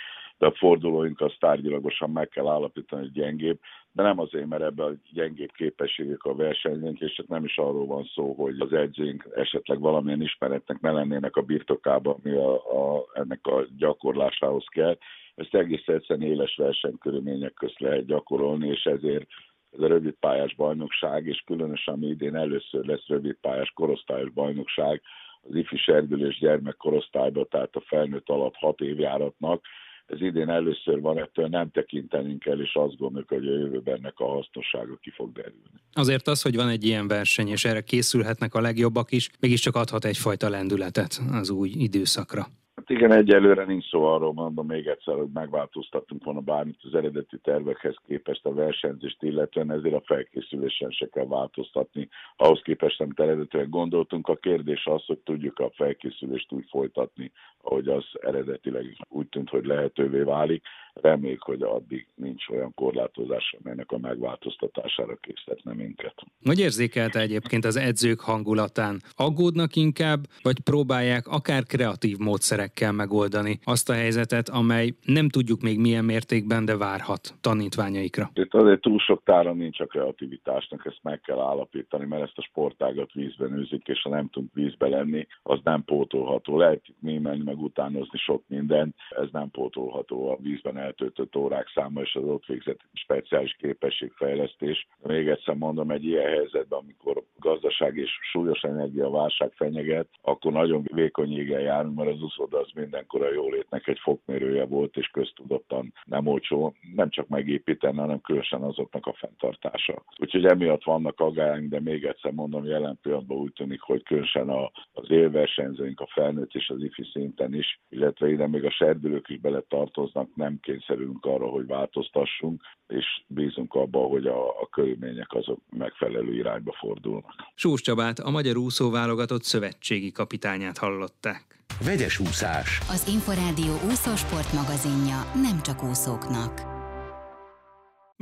a 0.46 0.52
fordulóink 0.52 1.22
az 1.22 1.34
tárgyilagosan 1.40 2.10
meg 2.10 2.30
kell 2.30 2.48
állapítani, 2.48 3.02
hogy 3.02 3.12
gyengébb, 3.12 3.60
de 3.92 4.04
nem 4.04 4.20
azért, 4.20 4.48
mert 4.48 4.64
ebben 4.64 4.88
a 4.88 5.12
gyengébb 5.14 5.52
képességek 5.52 6.24
a 6.24 6.36
versenyünk, 6.36 7.00
és 7.00 7.14
csak 7.14 7.28
nem 7.28 7.44
is 7.44 7.58
arról 7.58 7.86
van 7.86 8.04
szó, 8.14 8.34
hogy 8.34 8.60
az 8.60 8.74
edzőink 8.74 9.28
esetleg 9.36 9.80
valamilyen 9.80 10.22
ismeretnek 10.22 10.80
ne 10.80 10.92
lennének 10.92 11.36
a 11.36 11.42
birtokában, 11.42 12.20
ami 12.24 12.36
a, 12.36 12.54
a, 12.54 13.06
ennek 13.14 13.48
a 13.48 13.66
gyakorlásához 13.78 14.66
kell. 14.68 14.98
Ezt 15.36 15.56
egész 15.56 15.88
egyszerűen 15.88 16.32
éles 16.32 16.56
versenykörülmények 16.56 17.54
közt 17.54 17.80
lehet 17.80 18.06
gyakorolni, 18.06 18.68
és 18.68 18.84
ezért 18.84 19.28
ez 19.72 19.80
a 19.80 19.88
rövidpályás 19.88 20.56
bajnokság, 20.56 21.26
és 21.26 21.44
különösen 21.46 21.94
ami 21.94 22.08
idén 22.08 22.36
először 22.36 22.86
lesz 22.86 23.08
rövidpályás 23.08 23.72
korosztályos 23.72 24.30
bajnokság, 24.30 25.02
az 25.42 25.56
ifjú 25.56 25.78
serdülés 25.78 26.40
gyermek 26.40 26.76
korosztályba, 26.76 27.46
tehát 27.46 27.76
a 27.76 27.84
felnőtt 27.86 28.30
alatt 28.30 28.56
hat 28.56 28.82
évjáratnak, 28.82 29.66
ez 30.06 30.22
idén 30.22 30.50
először 30.50 31.02
van, 31.02 31.18
ettől 31.18 31.48
nem 31.48 31.72
tekintenünk 31.72 32.46
el, 32.46 32.62
és 32.62 32.72
azt 32.74 32.98
gondoljuk, 32.98 33.30
hogy 33.30 33.48
a 33.48 33.52
jövőben 33.52 33.96
ennek 33.96 34.20
a 34.20 34.26
hasznossága 34.26 34.98
ki 35.02 35.10
fog 35.10 35.32
derülni. 35.32 35.82
Azért 35.94 36.28
az, 36.28 36.42
hogy 36.42 36.56
van 36.56 36.70
egy 36.70 36.84
ilyen 36.84 37.08
verseny, 37.08 37.48
és 37.48 37.66
erre 37.66 37.82
készülhetnek 37.82 38.54
a 38.54 38.62
legjobbak 38.62 39.12
is, 39.12 39.30
mégiscsak 39.40 39.76
adhat 39.76 40.06
egyfajta 40.06 40.50
lendületet 40.50 41.22
az 41.32 41.50
új 41.50 41.70
időszakra. 41.70 42.48
Hát 42.76 42.90
igen, 42.90 43.12
egyelőre 43.12 43.66
nincs 43.66 43.90
szó 43.90 44.04
arról, 44.04 44.34
mondom 44.34 44.66
még 44.66 44.88
egyszer, 44.88 45.16
hogy 45.16 45.30
megváltoztattunk 45.34 46.24
volna 46.24 46.40
bármit 46.40 46.80
az 46.84 46.96
eredeti 46.96 47.38
tervekhez 47.38 47.96
képest 48.08 48.46
a 48.46 48.54
versenyzést 48.54 49.24
illetően, 49.24 49.72
ezért 49.72 49.96
a 49.96 50.02
felkészülésen 50.06 50.92
se 50.92 51.08
kell 51.08 51.26
változtatni. 51.28 52.10
Ahhoz 52.36 52.62
képest, 52.62 53.02
amit 53.02 53.20
eredetileg 53.20 53.70
gondoltunk, 53.70 54.28
a 54.28 54.36
kérdés 54.36 54.86
az, 54.86 55.06
hogy 55.06 55.20
tudjuk 55.20 55.60
a 55.60 55.72
felkészülést 55.76 56.52
úgy 56.52 56.66
folytatni, 56.70 57.32
ahogy 57.62 57.88
az 57.88 58.06
eredetileg 58.22 58.98
úgy 59.10 59.28
tűnt, 59.28 59.50
hogy 59.50 59.66
lehetővé 59.66 60.22
válik. 60.22 60.64
Reméljük, 61.02 61.42
hogy 61.42 61.62
addig 61.62 62.08
nincs 62.16 62.50
olyan 62.50 62.74
korlátozás, 62.74 63.56
amelynek 63.62 63.92
a 63.92 63.98
megváltoztatására 63.98 65.16
készítene 65.16 65.76
minket. 65.76 66.14
Hogy 66.44 66.60
érzékelte 66.60 67.20
egyébként 67.20 67.66
az 67.66 67.76
edzők 67.76 68.20
hangulatán? 68.20 69.02
Aggódnak 69.16 69.76
inkább, 69.76 70.20
vagy 70.42 70.60
próbálják 70.60 71.28
akár 71.28 71.64
kreatív 71.64 72.18
módszerek 72.18 72.64
módszerekkel 72.64 72.92
megoldani 72.92 73.60
azt 73.64 73.90
a 73.90 73.94
helyzetet, 73.94 74.50
amely 74.50 74.94
nem 75.06 75.30
tudjuk 75.30 75.62
még 75.62 75.80
milyen 75.80 76.06
mértékben, 76.06 76.66
de 76.66 76.78
várhat 76.78 77.34
tanítványaikra. 77.42 78.30
Itt 78.34 78.54
azért 78.54 78.82
túl 78.82 79.00
sok 79.00 79.22
tára 79.24 79.54
nincs 79.54 79.80
a 79.80 79.86
kreativitásnak, 79.86 80.86
ezt 80.86 81.00
meg 81.02 81.22
kell 81.22 81.40
állapítani, 81.40 82.06
mert 82.06 82.24
ezt 82.24 82.38
a 82.38 82.42
sportágat 82.42 83.12
vízben 83.14 83.54
űzik, 83.54 83.88
és 83.88 84.02
ha 84.02 84.10
nem 84.10 84.30
tudunk 84.30 84.54
vízbe 84.54 84.88
lenni, 84.88 85.28
az 85.44 85.60
nem 85.64 85.84
pótolható. 85.84 86.58
Lehet 86.58 86.82
mi 87.00 87.18
menni 87.18 87.44
meg 87.44 87.60
utánozni 87.60 88.18
sok 88.18 88.44
mindent, 88.48 88.96
ez 89.10 89.28
nem 89.32 89.50
pótolható 89.50 90.32
a 90.32 90.38
vízben 90.42 90.78
eltöltött 90.84 91.36
órák 91.36 91.72
száma 91.74 92.02
és 92.02 92.16
az 92.16 92.24
ott 92.24 92.46
végzett 92.46 92.80
speciális 92.94 93.56
képességfejlesztés. 93.60 94.88
Még 95.04 95.28
egyszer 95.28 95.56
mondom, 95.56 95.92
egy 95.92 96.06
ilyen 96.06 96.30
helyzetben, 96.30 96.80
amikor 96.80 97.24
gazdaság 97.36 97.98
és 97.98 98.12
súlyos 98.32 98.62
energiaválság 98.62 99.52
fenyeget, 99.56 100.08
akkor 100.22 100.52
nagyon 100.52 100.84
vékony 100.94 101.38
égen 101.38 101.62
járunk, 101.62 101.98
mert 101.98 102.10
az 102.10 102.22
úszoda 102.22 102.60
az 102.60 102.70
mindenkor 102.74 103.22
a 103.22 103.34
jólétnek 103.34 103.88
egy 103.88 104.00
fokmérője 104.00 104.66
volt, 104.66 104.98
és 104.98 105.08
köztudottan 105.08 105.94
nem 106.06 106.28
olcsó, 106.28 106.76
nem 106.96 107.10
csak 107.10 107.28
megépíteni, 107.28 107.98
hanem 107.98 108.22
különösen 108.22 108.62
azoknak 108.62 109.06
a 109.06 109.14
fenntartása. 109.14 110.04
Úgyhogy 110.18 110.46
emiatt 110.46 110.84
vannak 110.84 111.20
aggályunk, 111.20 111.70
de 111.70 111.80
még 111.80 112.04
egyszer 112.06 112.32
mondom, 112.32 112.66
jelen 112.66 113.00
pillanatban 113.02 113.38
úgy 113.38 113.54
tűnik, 113.54 113.82
hogy 113.82 114.04
különösen 114.04 114.50
a, 114.50 114.72
az 114.94 115.10
élversenyzőink, 115.12 116.00
a 116.00 116.08
felnőtt 116.14 116.54
és 116.54 116.70
az 116.70 116.84
ifi 116.84 117.04
szinten 117.12 117.54
is, 117.54 117.80
illetve 117.90 118.30
ide 118.30 118.48
még 118.48 118.66
a 118.66 118.72
serdülők 118.72 119.30
is 119.30 119.40
bele 119.40 119.62
tartoznak, 119.68 120.36
nem 120.36 120.60
kényszerülünk 120.74 121.26
arra, 121.26 121.48
hogy 121.48 121.66
változtassunk, 121.66 122.62
és 122.88 123.06
bízunk 123.28 123.74
abba, 123.74 124.00
hogy 124.00 124.26
a, 124.26 124.48
a 124.48 124.68
körülmények 124.72 125.34
azok 125.34 125.60
megfelelő 125.70 126.34
irányba 126.34 126.76
fordulnak. 126.80 127.36
Sós 127.56 127.82
Csabát, 127.82 128.20
a 128.20 128.30
magyar 128.30 128.58
úszóválogatott 128.58 129.44
szövetségi 129.44 130.12
kapitányát 130.12 130.78
hallották. 130.78 131.64
Vegyes 131.86 132.20
úszás. 132.20 132.80
Az 132.80 133.08
Inforádió 133.08 133.74
úszósport 133.92 134.54
magazinja 134.54 135.20
nem 135.36 135.62
csak 135.62 135.84
úszóknak. 135.84 136.73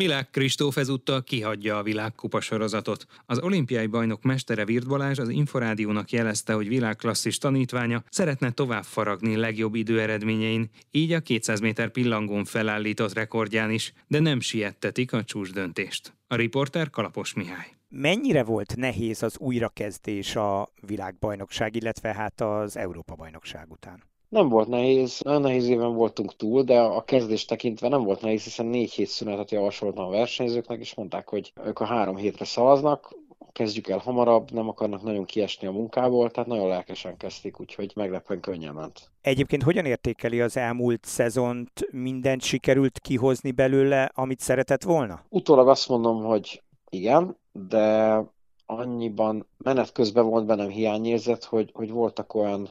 Milák 0.02 0.30
Kristóf 0.30 0.78
ezúttal 0.78 1.24
kihagyja 1.24 1.78
a 1.78 1.84
világkupa 1.84 2.42
sorozatot. 2.42 3.06
Az 3.26 3.40
olimpiai 3.40 3.88
bajnok 3.88 4.24
mestere 4.24 4.66
Virt 4.66 4.88
Balázs 4.88 5.20
az 5.20 5.30
Inforádiónak 5.30 6.12
jelezte, 6.12 6.54
hogy 6.54 6.68
világklasszis 6.68 7.38
tanítványa 7.38 8.04
szeretne 8.10 8.52
tovább 8.52 8.84
faragni 8.84 9.36
legjobb 9.36 9.76
időeredményein, 9.76 10.70
így 10.92 11.12
a 11.12 11.20
200 11.20 11.60
méter 11.60 11.90
pillangón 11.90 12.46
felállított 12.46 13.14
rekordján 13.14 13.72
is, 13.72 13.94
de 14.08 14.20
nem 14.20 14.40
siettetik 14.40 15.14
a 15.14 15.24
csúcs 15.24 15.52
döntést. 15.52 16.14
A 16.28 16.36
riporter 16.36 16.90
Kalapos 16.90 17.34
Mihály. 17.34 17.68
Mennyire 17.90 18.44
volt 18.44 18.76
nehéz 18.76 19.24
az 19.24 19.38
újrakezdés 19.38 20.36
a 20.36 20.70
világbajnokság, 20.88 21.76
illetve 21.76 22.14
hát 22.14 22.42
az 22.42 22.78
Európa-bajnokság 22.78 23.72
után? 23.72 24.11
Nem 24.32 24.50
volt 24.50 24.68
nehéz, 24.68 25.20
nagyon 25.20 25.42
nehéz 25.42 25.68
éven 25.68 25.94
voltunk 25.94 26.36
túl, 26.36 26.64
de 26.64 26.80
a 26.80 27.04
kezdés 27.04 27.46
tekintve 27.46 27.88
nem 27.88 28.04
volt 28.04 28.22
nehéz, 28.22 28.44
hiszen 28.44 28.66
négy 28.66 28.92
hét 28.92 29.08
szünetet 29.08 29.52
javasoltam 29.52 30.06
a 30.06 30.10
versenyzőknek, 30.10 30.80
és 30.80 30.96
mondták, 30.96 31.30
hogy 31.30 31.54
ők 31.66 31.80
a 31.80 31.86
három 31.86 32.16
hétre 32.16 32.46
szavaznak, 32.46 33.16
kezdjük 33.52 33.88
el 33.88 33.98
hamarabb, 33.98 34.52
nem 34.52 34.68
akarnak 34.68 35.04
nagyon 35.04 35.26
kiesni 35.26 35.68
a 35.68 35.72
munkából, 35.72 36.32
tehát 36.32 36.50
nagyon 36.50 36.68
lelkesen 36.68 37.18
kezdték, 37.18 37.60
úgyhogy 37.60 37.92
meglepően 37.96 38.40
könnyen 38.40 38.74
ment. 38.74 39.12
Egyébként 39.22 39.64
hogyan 39.64 39.86
értékeli 39.86 40.42
az 40.42 40.58
elmúlt 40.58 41.06
szezont? 41.06 41.72
Mindent 41.92 42.42
sikerült 42.42 43.00
kihozni 43.00 43.52
belőle, 43.52 44.12
amit 44.16 44.40
szeretett 44.40 44.84
volna? 44.84 45.26
Utólag 45.30 45.68
azt 45.68 45.90
mondom, 45.90 46.24
hogy 46.24 46.64
igen, 46.90 47.38
de 47.52 48.18
annyiban 48.66 49.48
menet 49.58 49.92
közben 49.92 50.26
volt 50.26 50.46
bennem 50.46 50.70
hiányérzet, 50.70 51.44
hogy, 51.44 51.70
hogy 51.74 51.92
voltak 51.92 52.34
olyan 52.34 52.70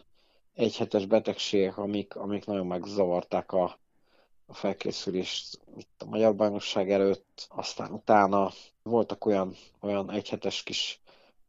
egyhetes 0.60 1.06
betegségek, 1.06 1.78
amik, 1.78 2.16
amik 2.16 2.46
nagyon 2.46 2.66
megzavarták 2.66 3.52
a, 3.52 3.78
a 4.46 4.54
felkészülést 4.54 5.60
itt 5.76 6.02
a 6.02 6.06
Magyar 6.08 6.34
Bajnokság 6.36 6.90
előtt, 6.90 7.46
aztán 7.48 7.92
utána 7.92 8.50
voltak 8.82 9.24
olyan, 9.26 9.54
olyan 9.80 10.10
egyhetes 10.10 10.62
kis 10.62 11.00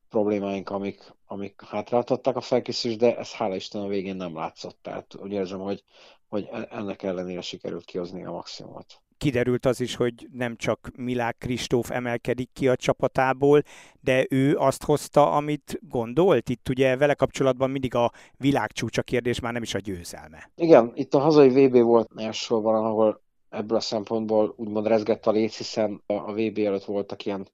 problémáink, 0.09 0.69
amik, 0.69 1.13
amik 1.25 1.61
hátráltatták 1.61 2.35
a 2.35 2.41
felkészülést, 2.41 2.99
de 2.99 3.17
ez 3.17 3.31
hála 3.31 3.55
Isten 3.55 3.81
a 3.81 3.87
végén 3.87 4.15
nem 4.15 4.35
látszott. 4.35 4.77
Tehát 4.81 5.15
úgy 5.15 5.31
érzem, 5.31 5.59
hogy, 5.59 5.83
hogy 6.29 6.47
e, 6.51 6.67
ennek 6.71 7.03
ellenére 7.03 7.41
sikerült 7.41 7.85
kihozni 7.85 8.25
a 8.25 8.31
maximumot 8.31 9.01
kiderült 9.21 9.65
az 9.65 9.79
is, 9.79 9.95
hogy 9.95 10.27
nem 10.31 10.55
csak 10.55 10.89
Milák 10.97 11.37
Kristóf 11.37 11.91
emelkedik 11.91 12.49
ki 12.53 12.67
a 12.67 12.75
csapatából, 12.75 13.61
de 13.99 14.25
ő 14.29 14.55
azt 14.57 14.83
hozta, 14.83 15.31
amit 15.31 15.79
gondolt. 15.89 16.49
Itt 16.49 16.69
ugye 16.69 16.97
vele 16.97 17.13
kapcsolatban 17.13 17.69
mindig 17.69 17.95
a 17.95 18.11
világcsúcsa 18.37 19.01
kérdés, 19.01 19.39
már 19.39 19.53
nem 19.53 19.61
is 19.61 19.73
a 19.73 19.79
győzelme. 19.79 20.51
Igen, 20.55 20.91
itt 20.95 21.13
a 21.13 21.19
hazai 21.19 21.67
VB 21.67 21.77
volt 21.77 22.09
elsősorban, 22.15 22.85
ahol 22.85 23.21
ebből 23.49 23.77
a 23.77 23.81
szempontból 23.81 24.53
úgymond 24.57 24.87
rezgett 24.87 25.25
a 25.25 25.31
léc, 25.31 25.57
hiszen 25.57 26.01
a 26.05 26.33
VB 26.33 26.57
előtt 26.57 26.85
voltak 26.85 27.25
ilyen 27.25 27.47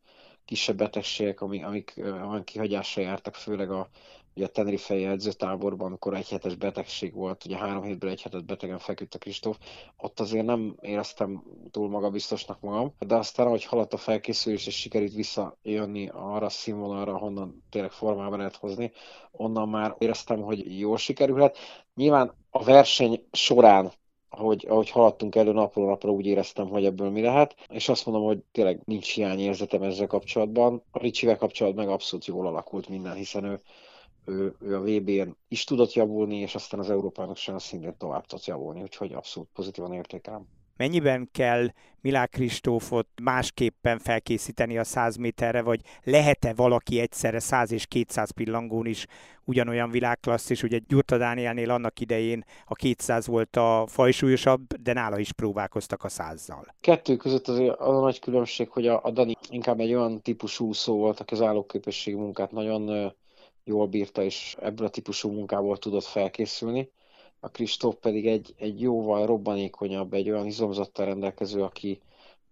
kisebb 0.45 0.77
betegségek, 0.77 1.41
amik, 1.41 1.65
amik 1.65 1.93
olyan 1.97 2.43
kihagyásra 2.43 3.01
jártak, 3.01 3.35
főleg 3.35 3.71
a 3.71 3.89
ugye 4.37 4.45
a 4.45 4.49
Tenerife 4.49 4.95
edzőtáborban, 4.95 5.87
amikor 5.87 6.13
egy 6.13 6.29
hetes 6.29 6.55
betegség 6.55 7.13
volt, 7.13 7.45
ugye 7.45 7.57
három 7.57 7.83
hétből 7.83 8.09
egy 8.09 8.21
hetet 8.21 8.45
betegen 8.45 8.79
feküdt 8.79 9.15
a 9.15 9.17
Kristóf, 9.17 9.57
ott 9.97 10.19
azért 10.19 10.45
nem 10.45 10.75
éreztem 10.81 11.43
túl 11.71 11.89
magabiztosnak 11.89 12.59
magam, 12.59 12.93
de 12.99 13.15
aztán, 13.15 13.47
hogy 13.47 13.63
haladt 13.63 13.93
a 13.93 13.97
felkészülés, 13.97 14.67
és 14.67 14.75
sikerült 14.75 15.13
visszajönni 15.13 16.09
arra 16.13 16.45
a 16.45 16.49
színvonalra, 16.49 17.17
honnan 17.17 17.63
tényleg 17.69 17.91
formába 17.91 18.37
lehet 18.37 18.55
hozni, 18.55 18.91
onnan 19.31 19.69
már 19.69 19.95
éreztem, 19.97 20.41
hogy 20.41 20.79
jól 20.79 20.97
sikerülhet. 20.97 21.57
Nyilván 21.95 22.33
a 22.49 22.63
verseny 22.63 23.27
során 23.31 23.91
ahogy, 24.29 24.65
ahogy 24.69 24.89
haladtunk 24.89 25.35
elő 25.35 25.51
napról 25.51 25.85
napra, 25.85 26.11
úgy 26.11 26.25
éreztem, 26.25 26.67
hogy 26.67 26.85
ebből 26.85 27.09
mi 27.09 27.21
lehet, 27.21 27.55
és 27.69 27.89
azt 27.89 28.05
mondom, 28.05 28.25
hogy 28.25 28.39
tényleg 28.51 28.81
nincs 28.85 29.13
hiányérzetem 29.13 29.83
ezzel 29.83 30.07
kapcsolatban. 30.07 30.83
A 30.91 30.99
Ricsivel 30.99 31.37
kapcsolatban 31.37 31.85
meg 31.85 31.93
abszolút 31.93 32.25
jól 32.25 32.47
alakult 32.47 32.89
minden, 32.89 33.15
hiszen 33.15 33.43
ő 33.43 33.61
ő, 34.27 34.55
ő 34.59 34.75
a 34.75 34.81
VB-n 34.81 35.37
is 35.47 35.63
tudott 35.63 35.93
javulni, 35.93 36.37
és 36.37 36.55
aztán 36.55 36.79
az 36.79 36.89
Európának 36.89 37.37
sem 37.37 37.57
szintén 37.57 37.97
tovább 37.97 38.25
tudott 38.25 38.45
javulni, 38.45 38.81
úgyhogy 38.81 39.13
abszolút 39.13 39.49
pozitívan 39.53 39.93
értékelem. 39.93 40.47
Mennyiben 40.77 41.29
kell 41.31 41.67
Milák 42.01 42.29
Kristófot 42.29 43.07
másképpen 43.21 43.99
felkészíteni 43.99 44.77
a 44.77 44.83
100 44.83 45.15
méterre, 45.15 45.61
vagy 45.61 45.81
lehet-e 46.03 46.53
valaki 46.53 46.99
egyszerre 46.99 47.39
100 47.39 47.71
és 47.71 47.85
200 47.85 48.31
pillangón 48.31 48.85
is 48.85 49.05
ugyanolyan 49.43 49.89
világklasszis? 49.89 50.63
Ugye 50.63 50.79
Gyurta 50.87 51.17
Dánielnél 51.17 51.71
annak 51.71 51.99
idején 51.99 52.43
a 52.65 52.73
200 52.73 53.27
volt 53.27 53.55
a 53.55 53.85
fajsúlyosabb, 53.87 54.73
de 54.81 54.93
nála 54.93 55.19
is 55.19 55.33
próbálkoztak 55.33 56.03
a 56.03 56.07
100-zal. 56.07 56.65
Kettő 56.79 57.15
között 57.15 57.47
az 57.47 57.59
a 57.77 57.99
nagy 57.99 58.19
különbség, 58.19 58.69
hogy 58.69 58.87
a, 58.87 58.99
a 59.03 59.11
Dani 59.11 59.35
inkább 59.49 59.79
egy 59.79 59.93
olyan 59.93 60.21
típusú 60.21 60.73
szó 60.73 60.97
volt, 60.97 61.19
aki 61.19 61.33
az 61.33 61.41
állóképességi 61.41 62.17
munkát 62.17 62.51
nagyon 62.51 63.13
jól 63.67 63.87
bírta, 63.87 64.23
és 64.23 64.55
ebből 64.59 64.87
a 64.87 64.89
típusú 64.89 65.31
munkából 65.31 65.77
tudott 65.77 66.03
felkészülni. 66.03 66.89
A 67.39 67.49
Kristóf 67.49 67.95
pedig 67.95 68.27
egy, 68.27 68.53
egy 68.57 68.81
jóval 68.81 69.25
robbanékonyabb, 69.25 70.13
egy 70.13 70.29
olyan 70.29 70.45
izomzattal 70.45 71.05
rendelkező, 71.05 71.63
aki, 71.63 71.99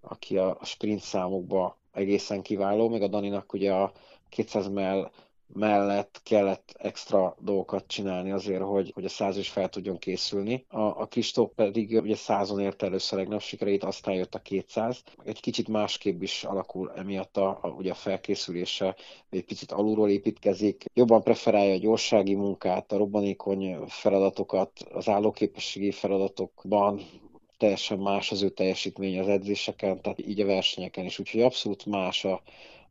aki 0.02 0.38
a 0.38 0.58
sprint 0.64 1.02
számokba 1.02 1.78
egészen 1.92 2.42
kiváló, 2.42 2.90
még 2.90 3.02
a 3.02 3.08
Daninak 3.08 3.54
ugye 3.54 3.74
a 3.74 3.92
200 4.30 4.70
mell 4.70 5.12
mellett 5.54 6.22
kellett 6.24 6.76
extra 6.78 7.36
dolgokat 7.40 7.88
csinálni 7.88 8.32
azért, 8.32 8.62
hogy, 8.62 8.92
hogy 8.94 9.06
a 9.06 9.10
száz 9.10 9.38
is 9.38 9.50
fel 9.50 9.70
tudjon 9.70 9.98
készülni. 9.98 10.66
A, 10.68 10.82
a 10.82 11.06
Kristóf 11.06 11.52
pedig 11.56 12.02
ugye 12.02 12.16
százon 12.16 12.60
érte 12.60 12.86
először 12.86 13.18
legnagyobb 13.18 13.42
sikerét, 13.42 13.84
aztán 13.84 14.16
jött 14.16 14.36
a 14.36 14.40
200. 14.40 15.04
Egy 15.24 15.40
kicsit 15.40 15.68
másképp 15.68 16.22
is 16.22 16.44
alakul 16.44 16.92
emiatt 16.96 17.38
a, 17.38 17.60
a, 17.62 17.68
ugye 17.68 17.92
a 17.92 17.96
felkészülése, 17.96 18.96
egy 19.30 19.46
picit 19.46 19.72
alulról 19.72 20.10
építkezik, 20.10 20.86
jobban 20.94 21.24
preferálja 21.24 21.74
a 21.74 21.78
gyorsági 21.78 22.36
munkát, 22.36 22.92
a 22.92 22.98
robbanékony 22.98 23.78
feladatokat, 23.88 24.72
az 24.92 25.10
állóképességi 25.10 25.92
feladatokban 25.92 27.02
teljesen 27.58 27.98
más 27.98 28.32
az 28.32 28.42
ő 28.42 28.50
teljesítmény 28.50 29.20
az 29.20 29.28
edzéseken, 29.28 30.02
tehát 30.02 30.20
így 30.28 30.42
a 30.42 30.46
versenyeken 30.46 31.06
is, 31.06 31.20
úgyhogy 31.20 31.42
abszolút 31.42 31.86
más 31.86 32.26
a, 32.26 32.42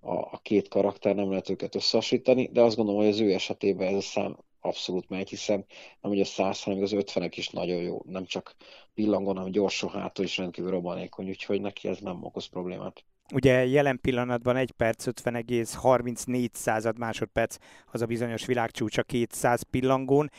a, 0.04 0.12
a 0.12 0.38
két 0.42 0.68
karakter, 0.68 1.14
nem 1.14 1.28
lehet 1.28 1.48
őket 1.48 1.74
összehasonlítani, 1.74 2.48
de 2.52 2.62
azt 2.62 2.76
gondolom, 2.76 3.00
hogy 3.00 3.10
az 3.10 3.20
ő 3.20 3.32
esetében 3.32 3.88
ez 3.88 3.94
a 3.94 4.00
szám 4.00 4.36
abszolút 4.60 5.08
megy, 5.08 5.28
hiszen 5.28 5.64
nem 6.00 6.12
ugye 6.12 6.22
a 6.22 6.24
100, 6.24 6.62
hanem 6.62 6.82
az 6.82 6.92
50 6.92 7.30
is 7.34 7.48
nagyon 7.48 7.82
jó, 7.82 8.02
nem 8.06 8.24
csak 8.24 8.54
pillangon, 8.94 9.36
hanem 9.36 9.50
gyorsan 9.50 9.90
hátul 9.90 10.24
is 10.24 10.36
rendkívül 10.36 10.70
robbanékony, 10.70 11.28
úgyhogy 11.28 11.60
neki 11.60 11.88
ez 11.88 11.98
nem 11.98 12.24
okoz 12.24 12.46
problémát. 12.46 13.04
Ugye 13.32 13.66
jelen 13.66 13.98
pillanatban 14.00 14.56
1 14.56 14.70
perc 14.70 15.06
50,34 15.06 16.48
század 16.52 16.98
másodperc 16.98 17.56
az 17.92 18.02
a 18.02 18.06
bizonyos 18.06 18.46
világcsúcsa 18.46 19.02
200 19.02 19.62
pillangón, 19.62 20.30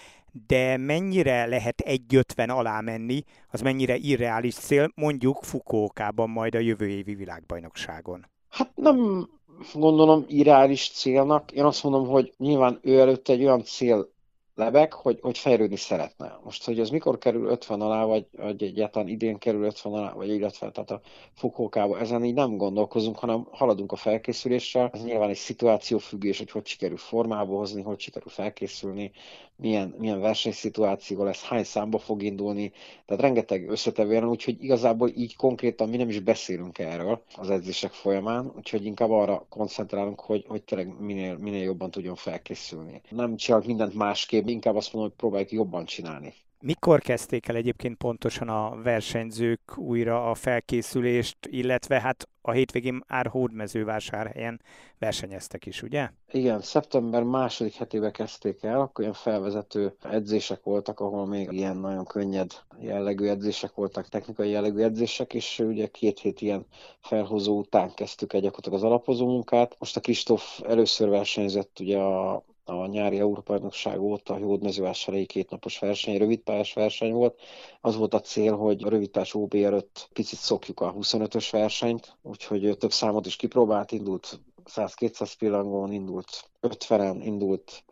de 0.47 0.77
mennyire 0.77 1.45
lehet 1.45 1.83
1.50 1.85 2.49
alá 2.49 2.79
menni, 2.79 3.23
az 3.49 3.61
mennyire 3.61 3.95
irreális 3.95 4.55
cél, 4.55 4.91
mondjuk 4.95 5.43
Fukuokában 5.43 6.29
majd 6.29 6.55
a 6.55 6.59
jövő 6.59 6.89
évi 6.89 7.15
világbajnokságon? 7.15 8.25
Hát 8.49 8.71
nem 8.75 9.29
gondolom 9.73 10.25
irreális 10.27 10.89
célnak. 10.89 11.51
Én 11.51 11.63
azt 11.63 11.83
mondom, 11.83 12.07
hogy 12.07 12.33
nyilván 12.37 12.79
ő 12.81 12.99
előtt 12.99 13.29
egy 13.29 13.43
olyan 13.43 13.63
cél 13.63 14.13
lebeg, 14.55 14.93
hogy, 14.93 15.19
hogy 15.21 15.37
fejlődni 15.37 15.75
szeretne. 15.75 16.39
Most, 16.43 16.65
hogy 16.65 16.79
az 16.79 16.89
mikor 16.89 17.17
kerül 17.17 17.47
50 17.47 17.81
alá, 17.81 18.05
vagy, 18.05 18.27
vagy 18.37 18.63
egyáltalán 18.63 19.07
idén 19.07 19.37
kerül 19.37 19.63
50 19.63 19.93
alá, 19.93 20.13
vagy 20.13 20.29
illetve 20.29 20.71
tehát 20.71 20.91
a 20.91 21.01
fokókába, 21.33 21.99
ezen 21.99 22.23
így 22.23 22.33
nem 22.33 22.57
gondolkozunk, 22.57 23.17
hanem 23.17 23.47
haladunk 23.51 23.91
a 23.91 23.95
felkészüléssel. 23.95 24.89
Ez 24.93 25.03
nyilván 25.03 25.29
egy 25.29 25.35
szituációfüggés, 25.35 26.37
hogy 26.37 26.51
hogy 26.51 26.65
sikerül 26.65 26.97
formába 26.97 27.57
hozni, 27.57 27.81
hogy 27.81 27.99
sikerül 27.99 28.29
felkészülni, 28.29 29.11
milyen, 29.55 29.95
milyen 29.97 30.19
versenyszituáció 30.19 31.23
lesz, 31.23 31.43
hány 31.43 31.63
számba 31.63 31.97
fog 31.97 32.23
indulni, 32.23 32.71
tehát 33.05 33.21
rengeteg 33.21 33.69
összetevő 33.69 34.13
jelen, 34.13 34.29
úgyhogy 34.29 34.63
igazából 34.63 35.09
így 35.15 35.35
konkrétan 35.35 35.89
mi 35.89 35.97
nem 35.97 36.09
is 36.09 36.19
beszélünk 36.19 36.79
erről 36.79 37.23
az 37.35 37.49
edzések 37.49 37.91
folyamán, 37.91 38.51
úgyhogy 38.55 38.85
inkább 38.85 39.09
arra 39.09 39.45
koncentrálunk, 39.49 40.19
hogy, 40.19 40.45
hogy 40.47 40.63
tényleg 40.63 40.99
minél, 40.99 41.37
minél 41.37 41.63
jobban 41.63 41.91
tudjon 41.91 42.15
felkészülni. 42.15 43.01
Nem 43.09 43.35
csinálunk 43.35 43.67
mindent 43.67 43.93
másképp, 43.93 44.47
inkább 44.47 44.75
azt 44.75 44.93
mondom, 44.93 45.11
hogy 45.11 45.19
próbáljuk 45.19 45.51
jobban 45.51 45.85
csinálni. 45.85 46.33
Mikor 46.61 47.01
kezdték 47.01 47.47
el 47.47 47.55
egyébként 47.55 47.97
pontosan 47.97 48.49
a 48.49 48.81
versenyzők 48.83 49.77
újra 49.77 50.29
a 50.29 50.35
felkészülést, 50.35 51.37
illetve 51.49 52.01
hát 52.01 52.27
a 52.47 52.51
hétvégén 52.51 53.03
már 53.07 53.27
Hódmezővásárhelyen 53.27 54.61
versenyeztek 54.99 55.65
is, 55.65 55.81
ugye? 55.81 56.09
Igen, 56.31 56.61
szeptember 56.61 57.23
második 57.23 57.73
hetébe 57.73 58.11
kezdték 58.11 58.63
el, 58.63 58.79
akkor 58.81 59.03
ilyen 59.03 59.15
felvezető 59.15 59.95
edzések 60.03 60.63
voltak, 60.63 60.99
ahol 60.99 61.25
még 61.25 61.51
ilyen 61.51 61.77
nagyon 61.77 62.05
könnyed 62.05 62.51
jellegű 62.79 63.27
edzések 63.27 63.73
voltak, 63.73 64.09
technikai 64.09 64.49
jellegű 64.49 64.81
edzések, 64.81 65.33
és 65.33 65.59
ugye 65.59 65.87
két 65.87 66.19
hét 66.19 66.41
ilyen 66.41 66.65
felhozó 66.99 67.57
után 67.57 67.93
kezdtük 67.93 68.31
gyakorlatilag 68.31 68.77
az 68.77 68.83
alapozó 68.83 69.25
munkát. 69.25 69.75
Most 69.79 69.97
a 69.97 69.99
Kristóf 69.99 70.59
először 70.63 71.09
versenyzett 71.09 71.79
ugye 71.79 71.97
a 71.97 72.43
a 72.65 72.85
nyári 72.85 73.19
Európa-bajnokság 73.19 73.99
óta 74.01 74.33
a 74.33 74.37
Hódmezővásárhelyi 74.37 75.25
kétnapos 75.25 75.79
verseny, 75.79 76.17
rövidpályás 76.17 76.73
verseny 76.73 77.11
volt. 77.11 77.39
Az 77.81 77.95
volt 77.95 78.13
a 78.13 78.21
cél, 78.21 78.55
hogy 78.57 78.83
a 78.83 78.89
rövidpályás 78.89 79.33
OB 79.33 79.53
előtt 79.53 80.09
picit 80.13 80.39
szokjuk 80.39 80.79
a 80.79 80.93
25-ös 80.93 81.47
versenyt, 81.51 82.17
úgyhogy 82.21 82.77
több 82.77 82.91
számot 82.91 83.25
is 83.25 83.35
kipróbált, 83.35 83.91
indult 83.91 84.39
100-200 84.75 85.33
pillangón, 85.39 85.91
indult 85.91 86.49
50-en, 86.61 87.19
indult 87.23 87.83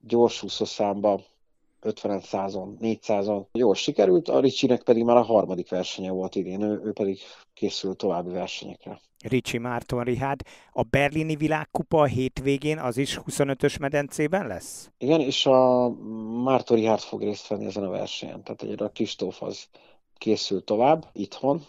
gyors 0.00 0.44
számba, 0.48 1.20
50 1.84 2.20
100-on, 2.24 2.76
400-on. 2.80 3.44
Jól 3.52 3.74
sikerült, 3.74 4.28
a 4.28 4.40
Ricsinek 4.40 4.82
pedig 4.82 5.04
már 5.04 5.16
a 5.16 5.22
harmadik 5.22 5.68
versenye 5.68 6.10
volt 6.10 6.34
idén, 6.34 6.62
ő, 6.62 6.80
ő 6.84 6.92
pedig 6.92 7.18
készül 7.54 7.96
további 7.96 8.30
versenyekre. 8.30 9.00
Ricsi 9.22 9.58
Márton 9.58 10.04
Rihárd. 10.04 10.40
A 10.72 10.82
berlini 10.82 11.36
világkupa 11.36 12.00
a 12.00 12.04
hétvégén 12.04 12.78
az 12.78 12.96
is 12.96 13.20
25-ös 13.26 13.80
medencében 13.80 14.46
lesz? 14.46 14.90
Igen, 14.98 15.20
és 15.20 15.46
a 15.46 15.88
Márton 16.44 16.76
Rihárd 16.76 17.00
fog 17.00 17.22
részt 17.22 17.46
venni 17.46 17.64
ezen 17.64 17.84
a 17.84 17.90
versenyen. 17.90 18.42
Tehát 18.42 18.62
egyre 18.62 18.84
a 18.84 18.88
Kristóf 18.88 19.42
az 19.42 19.68
készül 20.18 20.64
tovább 20.64 21.08
itthon, 21.12 21.62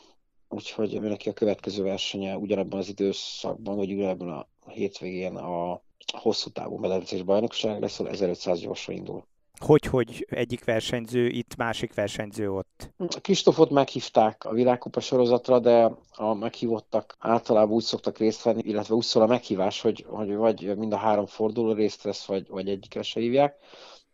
úgyhogy 0.50 1.02
neki 1.02 1.30
a 1.30 1.34
következő 1.34 1.84
versenye 1.84 2.38
ugyanebben 2.38 2.80
az 2.80 2.90
időszakban, 2.90 3.76
vagy 3.76 3.94
ugyanebben 3.94 4.30
a 4.30 4.48
hétvégén 4.70 5.36
a 5.36 5.82
hosszú 6.18 6.50
távú 6.50 6.78
medencés 6.78 7.22
bajnokság 7.22 7.82
lesz, 7.82 8.00
1500 8.00 8.60
gyorsra 8.60 8.94
indul 8.94 9.26
hogy, 9.60 9.86
hogy 9.86 10.28
egyik 10.30 10.64
versenyző 10.64 11.28
itt, 11.28 11.56
másik 11.56 11.94
versenyző 11.94 12.52
ott? 12.52 12.94
A 12.98 13.20
Kristófot 13.22 13.70
meghívták 13.70 14.46
a 14.46 14.54
világkupa 14.54 15.00
sorozatra, 15.00 15.60
de 15.60 15.92
a 16.12 16.34
meghívottak 16.34 17.16
általában 17.20 17.76
úgy 17.76 17.84
szoktak 17.84 18.18
részt 18.18 18.44
venni, 18.44 18.62
illetve 18.66 18.96
úgy 18.96 19.04
szól 19.04 19.24
a 19.24 19.28
meghívás, 19.28 19.82
hogy, 19.82 20.06
hogy 20.08 20.36
vagy 20.36 20.78
mind 20.78 20.94
a 20.94 20.98
három 20.98 21.26
forduló 21.26 21.74
részt 21.74 22.02
vesz, 22.02 22.26
vagy, 22.26 22.48
vagy 22.50 22.70
egyikre 22.70 23.02
se 23.02 23.20
hívják. 23.20 23.56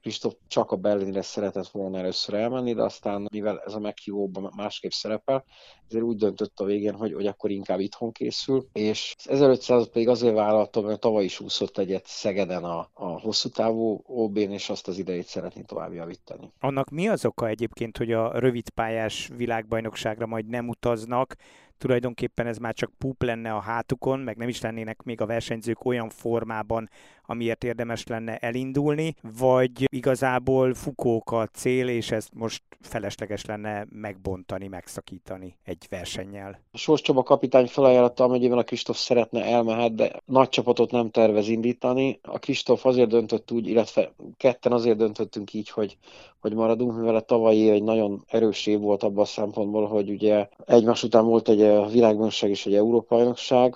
Kristóf 0.01 0.33
csak 0.47 0.71
a 0.71 0.75
Berlinre 0.75 1.21
szeretett 1.21 1.67
volna 1.67 1.97
először 1.97 2.35
elmenni, 2.35 2.73
de 2.73 2.83
aztán, 2.83 3.27
mivel 3.31 3.61
ez 3.65 3.73
a 3.73 3.79
meghívóban 3.79 4.53
másképp 4.55 4.91
szerepel, 4.91 5.45
ezért 5.87 6.03
úgy 6.03 6.17
döntött 6.17 6.59
a 6.59 6.63
végén, 6.63 6.93
hogy, 6.93 7.13
hogy 7.13 7.27
akkor 7.27 7.51
inkább 7.51 7.79
itthon 7.79 8.11
készül, 8.11 8.67
és 8.73 9.13
az 9.17 9.29
1500 9.29 9.89
pedig 9.91 10.07
azért 10.07 10.33
vállaltam, 10.33 10.85
mert 10.85 10.99
tavaly 10.99 11.23
is 11.23 11.39
úszott 11.39 11.77
egyet 11.77 12.05
Szegeden 12.05 12.63
a, 12.63 12.89
a 12.93 13.19
hosszú 13.19 13.49
távú 13.49 14.01
OB-n, 14.05 14.51
és 14.51 14.69
azt 14.69 14.87
az 14.87 14.97
idejét 14.97 15.25
szeretné 15.25 15.61
tovább 15.61 15.93
javítani. 15.93 16.51
Annak 16.59 16.89
mi 16.89 17.07
az 17.07 17.25
oka 17.25 17.47
egyébként, 17.47 17.97
hogy 17.97 18.11
a 18.11 18.39
rövidpályás 18.39 19.29
világbajnokságra 19.35 20.25
majd 20.25 20.47
nem 20.47 20.67
utaznak, 20.67 21.35
tulajdonképpen 21.79 22.47
ez 22.47 22.57
már 22.57 22.73
csak 22.73 22.91
pup 22.97 23.23
lenne 23.23 23.53
a 23.53 23.59
hátukon, 23.59 24.19
meg 24.19 24.37
nem 24.37 24.47
is 24.47 24.61
lennének 24.61 25.01
még 25.01 25.21
a 25.21 25.25
versenyzők 25.25 25.85
olyan 25.85 26.09
formában, 26.09 26.89
amiért 27.29 27.63
érdemes 27.63 28.07
lenne 28.07 28.37
elindulni, 28.37 29.15
vagy 29.39 29.71
igazából 29.91 30.73
fukók 30.73 31.31
a 31.31 31.45
cél, 31.45 31.87
és 31.87 32.11
ezt 32.11 32.33
most 32.33 32.63
felesleges 32.81 33.45
lenne 33.45 33.85
megbontani, 33.89 34.67
megszakítani 34.67 35.57
egy 35.63 35.85
versennyel. 35.89 36.59
A 36.71 36.77
Sors 36.77 37.01
Csaba 37.01 37.23
kapitány 37.23 37.67
felajánlotta, 37.67 38.23
amennyiben 38.23 38.57
a 38.57 38.63
Kristóf 38.63 38.97
szeretne, 38.97 39.43
elmehet, 39.43 39.95
de 39.95 40.11
nagy 40.25 40.49
csapatot 40.49 40.91
nem 40.91 41.09
tervez 41.09 41.47
indítani. 41.47 42.19
A 42.23 42.39
Kristóf 42.39 42.85
azért 42.85 43.09
döntött 43.09 43.51
úgy, 43.51 43.67
illetve 43.67 44.11
ketten 44.37 44.71
azért 44.71 44.97
döntöttünk 44.97 45.53
így, 45.53 45.69
hogy, 45.69 45.97
hogy 46.39 46.53
maradunk, 46.53 46.97
mivel 46.97 47.15
a 47.15 47.21
tavalyi 47.21 47.69
egy 47.69 47.83
nagyon 47.83 48.23
erős 48.27 48.65
év 48.65 48.79
volt 48.79 49.03
abban 49.03 49.23
a 49.23 49.25
szempontból, 49.25 49.87
hogy 49.87 50.09
ugye 50.09 50.47
egymás 50.65 51.03
után 51.03 51.25
volt 51.25 51.49
egy 51.49 51.91
világbajnokság 51.91 52.49
és 52.49 52.65
egy 52.65 52.75
Európa-bajnokság, 52.75 53.75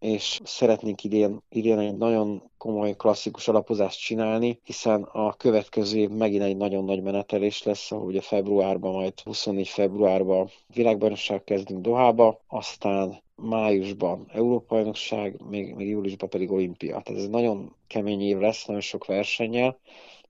és 0.00 0.40
szeretnénk 0.44 1.04
idén, 1.04 1.42
idén 1.48 1.78
egy 1.78 1.96
nagyon 1.96 2.42
komoly 2.58 2.96
klasszikus 2.96 3.48
alapozást 3.48 4.00
csinálni, 4.00 4.60
hiszen 4.64 5.02
a 5.02 5.32
következő 5.32 5.98
év 5.98 6.08
megint 6.08 6.42
egy 6.42 6.56
nagyon 6.56 6.84
nagy 6.84 7.02
menetelés 7.02 7.62
lesz, 7.62 7.92
ahol 7.92 8.06
ugye 8.06 8.20
februárban, 8.20 8.92
majd 8.92 9.20
24 9.20 9.68
februárban 9.68 10.48
világbajnokság 10.74 11.44
kezdünk 11.44 11.80
Dohába, 11.80 12.40
aztán 12.46 13.22
májusban 13.34 14.26
Európa-bajnokság, 14.32 15.40
még, 15.48 15.74
még 15.74 15.88
júliusban 15.88 16.28
pedig 16.28 16.50
olimpia. 16.50 17.00
Tehát 17.00 17.20
ez 17.20 17.28
nagyon 17.28 17.74
kemény 17.86 18.20
év 18.20 18.38
lesz, 18.38 18.64
nagyon 18.64 18.82
sok 18.82 19.06
versennyel, 19.06 19.78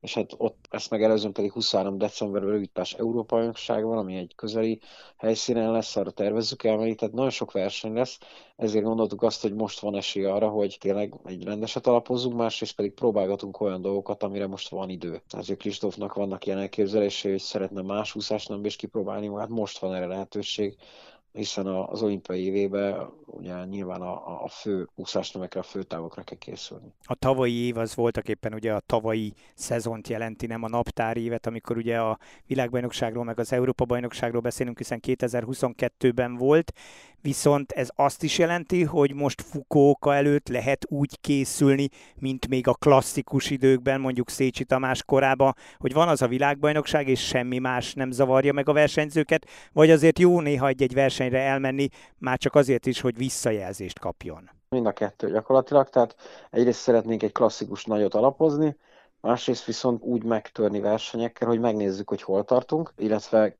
és 0.00 0.14
hát 0.14 0.34
ott 0.36 0.66
ezt 0.70 0.90
megelőzően 0.90 1.32
pedig 1.32 1.52
23 1.52 1.98
decemberben 1.98 2.50
rövidpás 2.50 2.92
Európa 2.92 3.36
bajnokság 3.36 3.84
van, 3.84 3.98
ami 3.98 4.16
egy 4.16 4.34
közeli 4.36 4.80
helyszínen 5.16 5.72
lesz, 5.72 5.96
arra 5.96 6.10
tervezzük 6.10 6.64
elmenni, 6.64 6.94
tehát 6.94 7.14
nagyon 7.14 7.30
sok 7.30 7.52
verseny 7.52 7.92
lesz, 7.92 8.18
ezért 8.56 8.84
gondoltuk 8.84 9.22
azt, 9.22 9.42
hogy 9.42 9.54
most 9.54 9.80
van 9.80 9.96
esély 9.96 10.24
arra, 10.24 10.48
hogy 10.48 10.76
tényleg 10.80 11.14
egy 11.24 11.44
rendeset 11.44 11.86
alapozzunk, 11.86 12.36
másrészt 12.36 12.74
pedig 12.74 12.92
próbálgatunk 12.92 13.60
olyan 13.60 13.82
dolgokat, 13.82 14.22
amire 14.22 14.46
most 14.46 14.68
van 14.68 14.88
idő. 14.88 15.22
Azért 15.30 15.58
Kristófnak 15.58 16.14
vannak 16.14 16.46
ilyen 16.46 16.58
elképzelései, 16.58 17.30
hogy 17.30 17.40
szeretne 17.40 17.82
más 17.82 18.14
úszást 18.14 18.48
nem 18.48 18.64
is 18.64 18.76
kipróbálni, 18.76 19.28
hát 19.36 19.48
most 19.48 19.78
van 19.78 19.94
erre 19.94 20.06
lehetőség, 20.06 20.76
hiszen 21.32 21.66
az 21.66 22.02
olimpiai 22.02 22.44
évében 22.44 23.10
ugye 23.26 23.64
nyilván 23.64 24.00
a, 24.00 24.42
a 24.44 24.48
fő 24.48 24.88
úszásnövekre, 24.94 25.60
a 25.60 25.62
fő 25.62 25.82
távokra 25.82 26.22
kell 26.22 26.38
készülni. 26.38 26.92
A 27.04 27.14
tavalyi 27.14 27.54
év 27.54 27.76
az 27.76 27.94
voltak 27.94 28.28
éppen 28.28 28.54
ugye 28.54 28.72
a 28.72 28.80
tavalyi 28.80 29.32
szezont 29.54 30.08
jelenti, 30.08 30.46
nem 30.46 30.62
a 30.62 30.68
naptári 30.68 31.22
évet, 31.22 31.46
amikor 31.46 31.76
ugye 31.76 31.98
a 31.98 32.18
világbajnokságról 32.46 33.24
meg 33.24 33.38
az 33.38 33.52
Európa 33.52 33.84
bajnokságról 33.84 34.40
beszélünk, 34.40 34.78
hiszen 34.78 35.00
2022-ben 35.06 36.36
volt, 36.36 36.72
viszont 37.20 37.72
ez 37.72 37.88
azt 37.94 38.22
is 38.22 38.38
jelenti, 38.38 38.84
hogy 38.84 39.14
most 39.14 39.42
Fukóka 39.42 40.14
előtt 40.14 40.48
lehet 40.48 40.86
úgy 40.88 41.20
készülni, 41.20 41.88
mint 42.18 42.48
még 42.48 42.68
a 42.68 42.74
klasszikus 42.74 43.50
időkben, 43.50 44.00
mondjuk 44.00 44.30
Szécsi 44.30 44.64
Tamás 44.64 45.04
korában, 45.04 45.54
hogy 45.78 45.92
van 45.92 46.08
az 46.08 46.22
a 46.22 46.28
világbajnokság, 46.28 47.08
és 47.08 47.26
semmi 47.26 47.58
más 47.58 47.94
nem 47.94 48.10
zavarja 48.10 48.52
meg 48.52 48.68
a 48.68 48.72
versenyzőket, 48.72 49.46
vagy 49.72 49.90
azért 49.90 50.18
jó 50.18 50.40
néha 50.40 50.68
egy-egy 50.68 50.94
versenyre 51.18 51.50
elmenni, 51.50 51.88
már 52.18 52.38
csak 52.38 52.54
azért 52.54 52.86
is, 52.86 53.00
hogy 53.00 53.16
visszajelzést 53.16 53.98
kapjon. 53.98 54.50
Mind 54.68 54.86
a 54.86 54.92
kettő 54.92 55.30
gyakorlatilag, 55.30 55.88
tehát 55.88 56.16
egyrészt 56.50 56.80
szeretnénk 56.80 57.22
egy 57.22 57.32
klasszikus 57.32 57.84
nagyot 57.84 58.14
alapozni, 58.14 58.76
másrészt 59.20 59.64
viszont 59.64 60.02
úgy 60.02 60.24
megtörni 60.24 60.80
versenyekkel, 60.80 61.48
hogy 61.48 61.60
megnézzük, 61.60 62.08
hogy 62.08 62.22
hol 62.22 62.44
tartunk, 62.44 62.92
illetve 62.96 63.56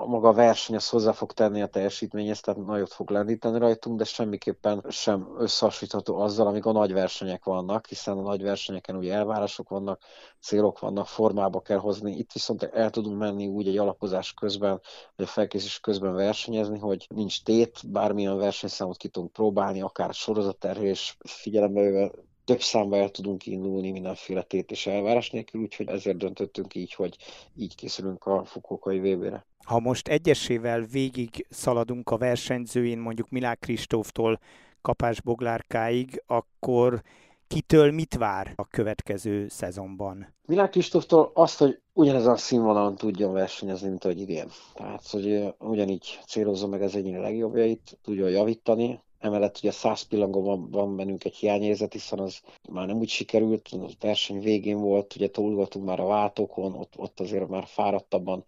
a 0.00 0.06
maga 0.06 0.32
verseny 0.32 0.76
az 0.76 0.88
hozzá 0.88 1.12
fog 1.12 1.32
tenni 1.32 1.62
a 1.62 1.66
teljesítményhez, 1.66 2.40
tehát 2.40 2.66
nagyot 2.66 2.92
fog 2.92 3.10
lendíteni 3.10 3.58
rajtunk, 3.58 3.98
de 3.98 4.04
semmiképpen 4.04 4.84
sem 4.88 5.34
összehasonlítható 5.38 6.20
azzal, 6.20 6.46
amik 6.46 6.66
a 6.66 6.72
nagy 6.72 6.92
versenyek 6.92 7.44
vannak, 7.44 7.86
hiszen 7.86 8.18
a 8.18 8.20
nagy 8.20 8.42
versenyeken 8.42 8.96
ugye 8.96 9.14
elvárások 9.14 9.68
vannak, 9.68 10.02
célok 10.40 10.78
vannak, 10.78 11.06
formába 11.06 11.60
kell 11.60 11.78
hozni. 11.78 12.16
Itt 12.16 12.32
viszont 12.32 12.62
el 12.62 12.90
tudunk 12.90 13.18
menni 13.18 13.46
úgy 13.46 13.68
egy 13.68 13.78
alapozás 13.78 14.34
közben, 14.34 14.80
vagy 15.16 15.26
a 15.26 15.28
felkészülés 15.28 15.80
közben 15.80 16.14
versenyezni, 16.14 16.78
hogy 16.78 17.06
nincs 17.14 17.42
tét, 17.42 17.90
bármilyen 17.90 18.36
versenyszámot 18.36 18.96
ki 18.96 19.08
tudunk 19.08 19.32
próbálni, 19.32 19.80
akár 19.80 20.14
sorozatterhelés 20.14 21.16
figyelembe 21.24 22.10
több 22.44 22.60
számba 22.60 22.96
el 22.96 23.10
tudunk 23.10 23.46
indulni 23.46 23.90
mindenféle 23.90 24.42
tét 24.42 24.70
és 24.70 24.86
elvárás 24.86 25.30
nélkül, 25.30 25.60
úgyhogy 25.60 25.88
ezért 25.88 26.16
döntöttünk 26.16 26.74
így, 26.74 26.92
hogy 26.92 27.16
így 27.56 27.74
készülünk 27.74 28.24
a 28.24 28.44
Fukuokai 28.44 28.98
VB-re. 28.98 29.46
Ha 29.64 29.80
most 29.80 30.08
egyesével 30.08 30.80
végig 30.80 31.46
szaladunk 31.50 32.10
a 32.10 32.16
versenyzőin, 32.18 32.98
mondjuk 32.98 33.30
Milák 33.30 33.58
Kristóftól 33.58 34.40
Kapás 34.82 35.20
Boglárkáig, 35.20 36.22
akkor 36.26 37.02
kitől 37.46 37.92
mit 37.92 38.14
vár 38.14 38.52
a 38.56 38.66
következő 38.66 39.48
szezonban? 39.48 40.34
Milák 40.46 40.70
Kristóftól 40.70 41.30
azt, 41.34 41.58
hogy 41.58 41.80
ugyanezen 41.92 42.32
a 42.32 42.36
színvonalon 42.36 42.96
tudjon 42.96 43.32
versenyezni, 43.32 43.88
mint 43.88 44.04
ahogy 44.04 44.20
idén. 44.20 44.48
Tehát, 44.74 45.10
hogy 45.10 45.54
ugyanígy 45.58 46.20
célozza 46.26 46.66
meg 46.66 46.82
az 46.82 46.96
egyéni 46.96 47.18
legjobbjait, 47.18 47.98
tudjon 48.02 48.30
javítani, 48.30 49.00
Emellett 49.18 49.56
ugye 49.56 49.70
100 49.70 50.02
pillangóban 50.02 50.70
van 50.70 50.96
bennünk 50.96 51.24
egy 51.24 51.36
hiányérzet, 51.36 51.92
hiszen 51.92 52.18
az 52.18 52.40
már 52.70 52.86
nem 52.86 52.96
úgy 52.96 53.08
sikerült, 53.08 53.68
a 53.72 53.88
verseny 54.00 54.40
végén 54.40 54.80
volt, 54.80 55.14
ugye 55.16 55.30
túlgatunk 55.30 55.84
már 55.84 56.00
a 56.00 56.06
váltókon, 56.06 56.74
ott, 56.74 56.92
ott 56.96 57.20
azért 57.20 57.48
már 57.48 57.64
fáradtabban 57.66 58.44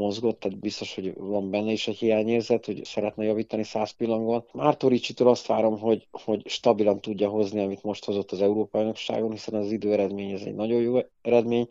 mozgott, 0.00 0.40
tehát 0.40 0.58
biztos, 0.58 0.94
hogy 0.94 1.12
van 1.16 1.50
benne 1.50 1.72
is 1.72 1.88
egy 1.88 1.96
hiányérzet, 1.98 2.66
hogy 2.66 2.84
szeretne 2.84 3.24
javítani 3.24 3.62
100 3.62 3.90
pillangon. 3.90 4.44
Mártó 4.52 4.88
Ricsitől 4.88 5.28
azt 5.28 5.46
várom, 5.46 5.78
hogy, 5.78 6.06
hogy 6.10 6.48
stabilan 6.48 7.00
tudja 7.00 7.28
hozni, 7.28 7.60
amit 7.60 7.82
most 7.82 8.04
hozott 8.04 8.30
az 8.32 8.42
Európai 8.42 8.80
Bajnokságon, 8.80 9.30
hiszen 9.30 9.54
az 9.54 9.72
időeredmény 9.72 10.30
ez 10.30 10.42
egy 10.42 10.54
nagyon 10.54 10.80
jó 10.80 10.98
eredmény, 11.22 11.68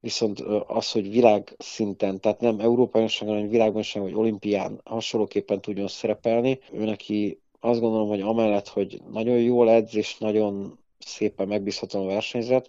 viszont 0.00 0.40
az, 0.66 0.92
hogy 0.92 1.10
világ 1.10 1.54
szinten, 1.58 2.20
tehát 2.20 2.40
nem 2.40 2.60
Európai 2.60 2.90
Bajnokságon, 2.92 3.34
hanem 3.34 3.50
világbajnokságon 3.50 4.08
vagy 4.10 4.18
olimpián 4.18 4.80
hasonlóképpen 4.84 5.60
tudjon 5.60 5.88
szerepelni, 5.88 6.58
ő 6.72 6.84
neki 6.84 7.40
azt 7.60 7.80
gondolom, 7.80 8.08
hogy 8.08 8.20
amellett, 8.20 8.68
hogy 8.68 9.00
nagyon 9.12 9.38
jól 9.38 9.70
edz, 9.70 9.94
és 9.96 10.18
nagyon 10.18 10.78
szépen 10.98 11.48
megbízhatóan 11.48 12.06
versenyzet, 12.06 12.68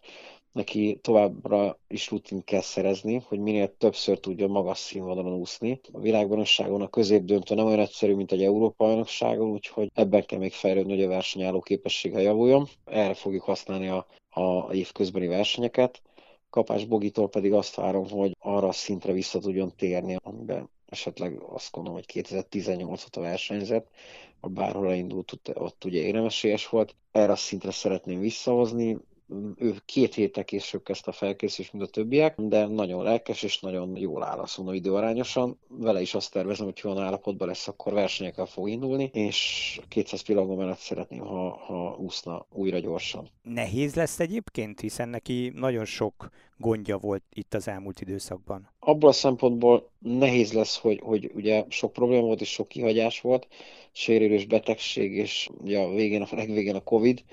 neki 0.51 0.99
továbbra 1.01 1.79
is 1.87 2.09
rutin 2.09 2.43
kell 2.43 2.61
szerezni, 2.61 3.23
hogy 3.27 3.39
minél 3.39 3.77
többször 3.77 4.19
tudjon 4.19 4.49
magas 4.49 4.77
színvonalon 4.77 5.33
úszni. 5.33 5.79
A 5.91 5.99
világbajnokságon 5.99 6.81
a 6.81 6.89
középdöntő 6.89 7.55
nem 7.55 7.65
olyan 7.65 7.79
egyszerű, 7.79 8.15
mint 8.15 8.31
egy 8.31 8.43
Európa 8.43 8.85
bajnokságon, 8.85 9.49
úgyhogy 9.49 9.91
ebben 9.93 10.25
kell 10.25 10.39
még 10.39 10.53
fejlődni, 10.53 10.93
hogy 10.95 11.03
a 11.03 11.07
versenyálló 11.07 11.59
képessége 11.59 12.21
javuljon. 12.21 12.67
Erre 12.85 13.13
fogjuk 13.13 13.43
használni 13.43 13.87
a, 13.87 14.05
a 14.29 14.73
évközbeni 14.73 15.27
versenyeket. 15.27 16.01
Kapás 16.49 16.85
Bogitól 16.85 17.29
pedig 17.29 17.53
azt 17.53 17.75
várom, 17.75 18.09
hogy 18.09 18.35
arra 18.39 18.67
a 18.67 18.71
szintre 18.71 19.11
vissza 19.11 19.39
tudjon 19.39 19.75
térni, 19.75 20.17
amiben 20.23 20.69
esetleg 20.85 21.41
azt 21.49 21.71
gondolom, 21.71 21.99
hogy 22.05 22.23
2018-ot 22.23 23.17
a 23.17 23.19
versenyzet, 23.19 23.87
a 24.39 24.47
bárhol 24.47 24.87
elindult, 24.87 25.31
ott, 25.31 25.51
ott 25.57 25.83
ugye 25.85 26.01
éremesélyes 26.01 26.69
volt. 26.69 26.95
Erre 27.11 27.31
a 27.31 27.35
szintre 27.35 27.71
szeretném 27.71 28.19
visszahozni, 28.19 28.97
ő 29.57 29.75
két 29.85 30.13
héttel 30.13 30.43
később 30.43 30.83
kezdte 30.83 31.09
a 31.09 31.13
felkészülést, 31.13 31.73
mint 31.73 31.85
a 31.85 31.89
többiek, 31.89 32.35
de 32.41 32.65
nagyon 32.65 33.03
lelkes 33.03 33.43
és 33.43 33.59
nagyon 33.59 33.97
jól 33.97 34.23
áll 34.23 34.39
a 34.39 34.45
szunó 34.45 34.71
időarányosan. 34.71 35.59
Vele 35.67 36.01
is 36.01 36.13
azt 36.13 36.31
tervezem, 36.31 36.65
hogy 36.65 36.81
olyan 36.83 37.03
állapotban 37.03 37.47
lesz, 37.47 37.67
akkor 37.67 37.93
versenyekkel 37.93 38.45
fog 38.45 38.69
indulni, 38.69 39.09
és 39.13 39.79
200 39.87 40.21
pillangó 40.21 40.55
mellett 40.55 40.77
szeretném, 40.77 41.19
ha, 41.19 41.49
ha 41.49 41.95
úszna 41.99 42.45
újra 42.51 42.79
gyorsan. 42.79 43.29
Nehéz 43.41 43.95
lesz 43.95 44.19
egyébként, 44.19 44.79
hiszen 44.79 45.09
neki 45.09 45.51
nagyon 45.55 45.85
sok 45.85 46.29
gondja 46.57 46.97
volt 46.97 47.23
itt 47.33 47.53
az 47.53 47.67
elmúlt 47.67 48.01
időszakban. 48.01 48.69
Abból 48.79 49.09
a 49.09 49.13
szempontból 49.13 49.89
nehéz 49.99 50.53
lesz, 50.53 50.77
hogy, 50.77 50.99
hogy 51.03 51.31
ugye 51.35 51.65
sok 51.69 51.93
probléma 51.93 52.25
volt 52.25 52.41
és 52.41 52.49
sok 52.51 52.67
kihagyás 52.67 53.21
volt, 53.21 53.47
sérülés, 53.91 54.45
betegség, 54.45 55.15
és 55.15 55.49
ugye 55.61 55.79
a 55.79 55.89
végén, 55.89 56.21
a 56.21 56.35
legvégén 56.35 56.75
a 56.75 56.83
Covid, 56.83 57.23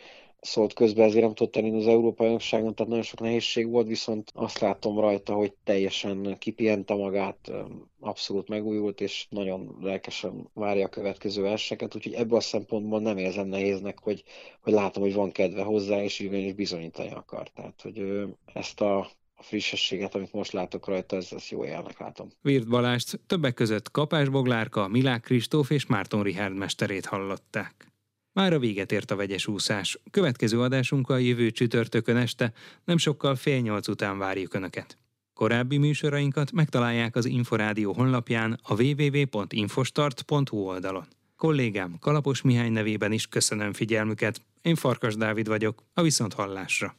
szólt 0.41 0.73
közben, 0.73 1.05
ezért 1.05 1.25
nem 1.25 1.35
tudott 1.35 1.57
elindulni 1.57 1.87
az 1.87 1.93
Európai 1.93 2.27
Bajnokságon, 2.27 2.75
tehát 2.75 2.91
nagyon 2.91 3.07
sok 3.07 3.21
nehézség 3.21 3.71
volt, 3.71 3.87
viszont 3.87 4.31
azt 4.35 4.59
látom 4.59 5.01
rajta, 5.01 5.35
hogy 5.35 5.53
teljesen 5.65 6.37
kipihente 6.39 6.95
magát, 6.95 7.53
abszolút 8.01 8.49
megújult, 8.49 9.01
és 9.01 9.27
nagyon 9.31 9.77
lelkesen 9.81 10.51
várja 10.55 10.85
a 10.85 10.89
következő 10.89 11.43
verseket, 11.43 11.95
úgyhogy 11.95 12.13
ebből 12.13 12.39
a 12.39 12.41
szempontból 12.41 13.01
nem 13.01 13.19
érzem 13.19 13.47
nehéznek, 13.47 13.99
hogy, 13.99 14.25
hogy 14.61 14.73
látom, 14.73 15.03
hogy 15.03 15.15
van 15.15 15.33
kedve 15.33 15.63
hozzá, 15.63 16.03
és 16.03 16.19
is 16.19 16.53
bizonyítani 16.53 17.11
akar. 17.11 17.49
Tehát, 17.49 17.81
hogy 17.83 18.25
ezt 18.53 18.81
a, 18.81 18.99
a 19.35 19.43
frissességet, 19.43 20.15
amit 20.15 20.33
most 20.33 20.53
látok 20.53 20.87
rajta, 20.87 21.17
ez, 21.17 21.29
ez 21.31 21.49
jó 21.49 21.65
jelnek 21.65 21.99
látom. 21.99 22.29
Virt 22.43 22.69
Balást 22.69 23.21
többek 23.27 23.55
között 23.55 23.91
Kapás 23.91 24.29
Boglárka, 24.29 24.89
Milák 24.89 25.21
Kristóf 25.21 25.71
és 25.71 25.87
Márton 25.87 26.23
Richard 26.23 26.57
mesterét 26.57 27.07
hallották. 27.07 27.95
Már 28.37 28.53
a 28.53 28.59
véget 28.59 28.93
ért 28.93 29.11
a 29.11 29.17
vegyes 29.17 29.47
úszás. 29.47 29.99
Következő 30.11 30.61
adásunkkal 30.61 31.21
jövő 31.21 31.51
csütörtökön 31.51 32.17
este, 32.17 32.53
nem 32.85 32.97
sokkal 32.97 33.35
fél 33.35 33.61
nyolc 33.61 33.89
után 33.89 34.19
várjuk 34.19 34.55
Önöket. 34.55 34.99
Korábbi 35.35 35.77
műsorainkat 35.77 36.53
megtalálják 36.53 37.17
az 37.17 37.25
Inforádió 37.25 37.93
honlapján 37.93 38.61
a 38.63 38.83
www.infostart.hu 38.83 40.59
oldalon. 40.59 41.07
Kollégám 41.37 41.97
Kalapos 42.01 42.43
Mihály 42.43 42.69
nevében 42.69 43.13
is 43.13 43.27
köszönöm 43.27 43.73
figyelmüket. 43.73 44.41
Én 44.63 44.75
Farkas 44.75 45.15
Dávid 45.15 45.49
vagyok, 45.49 45.83
a 45.95 46.03
Viszonthallásra. 46.03 46.97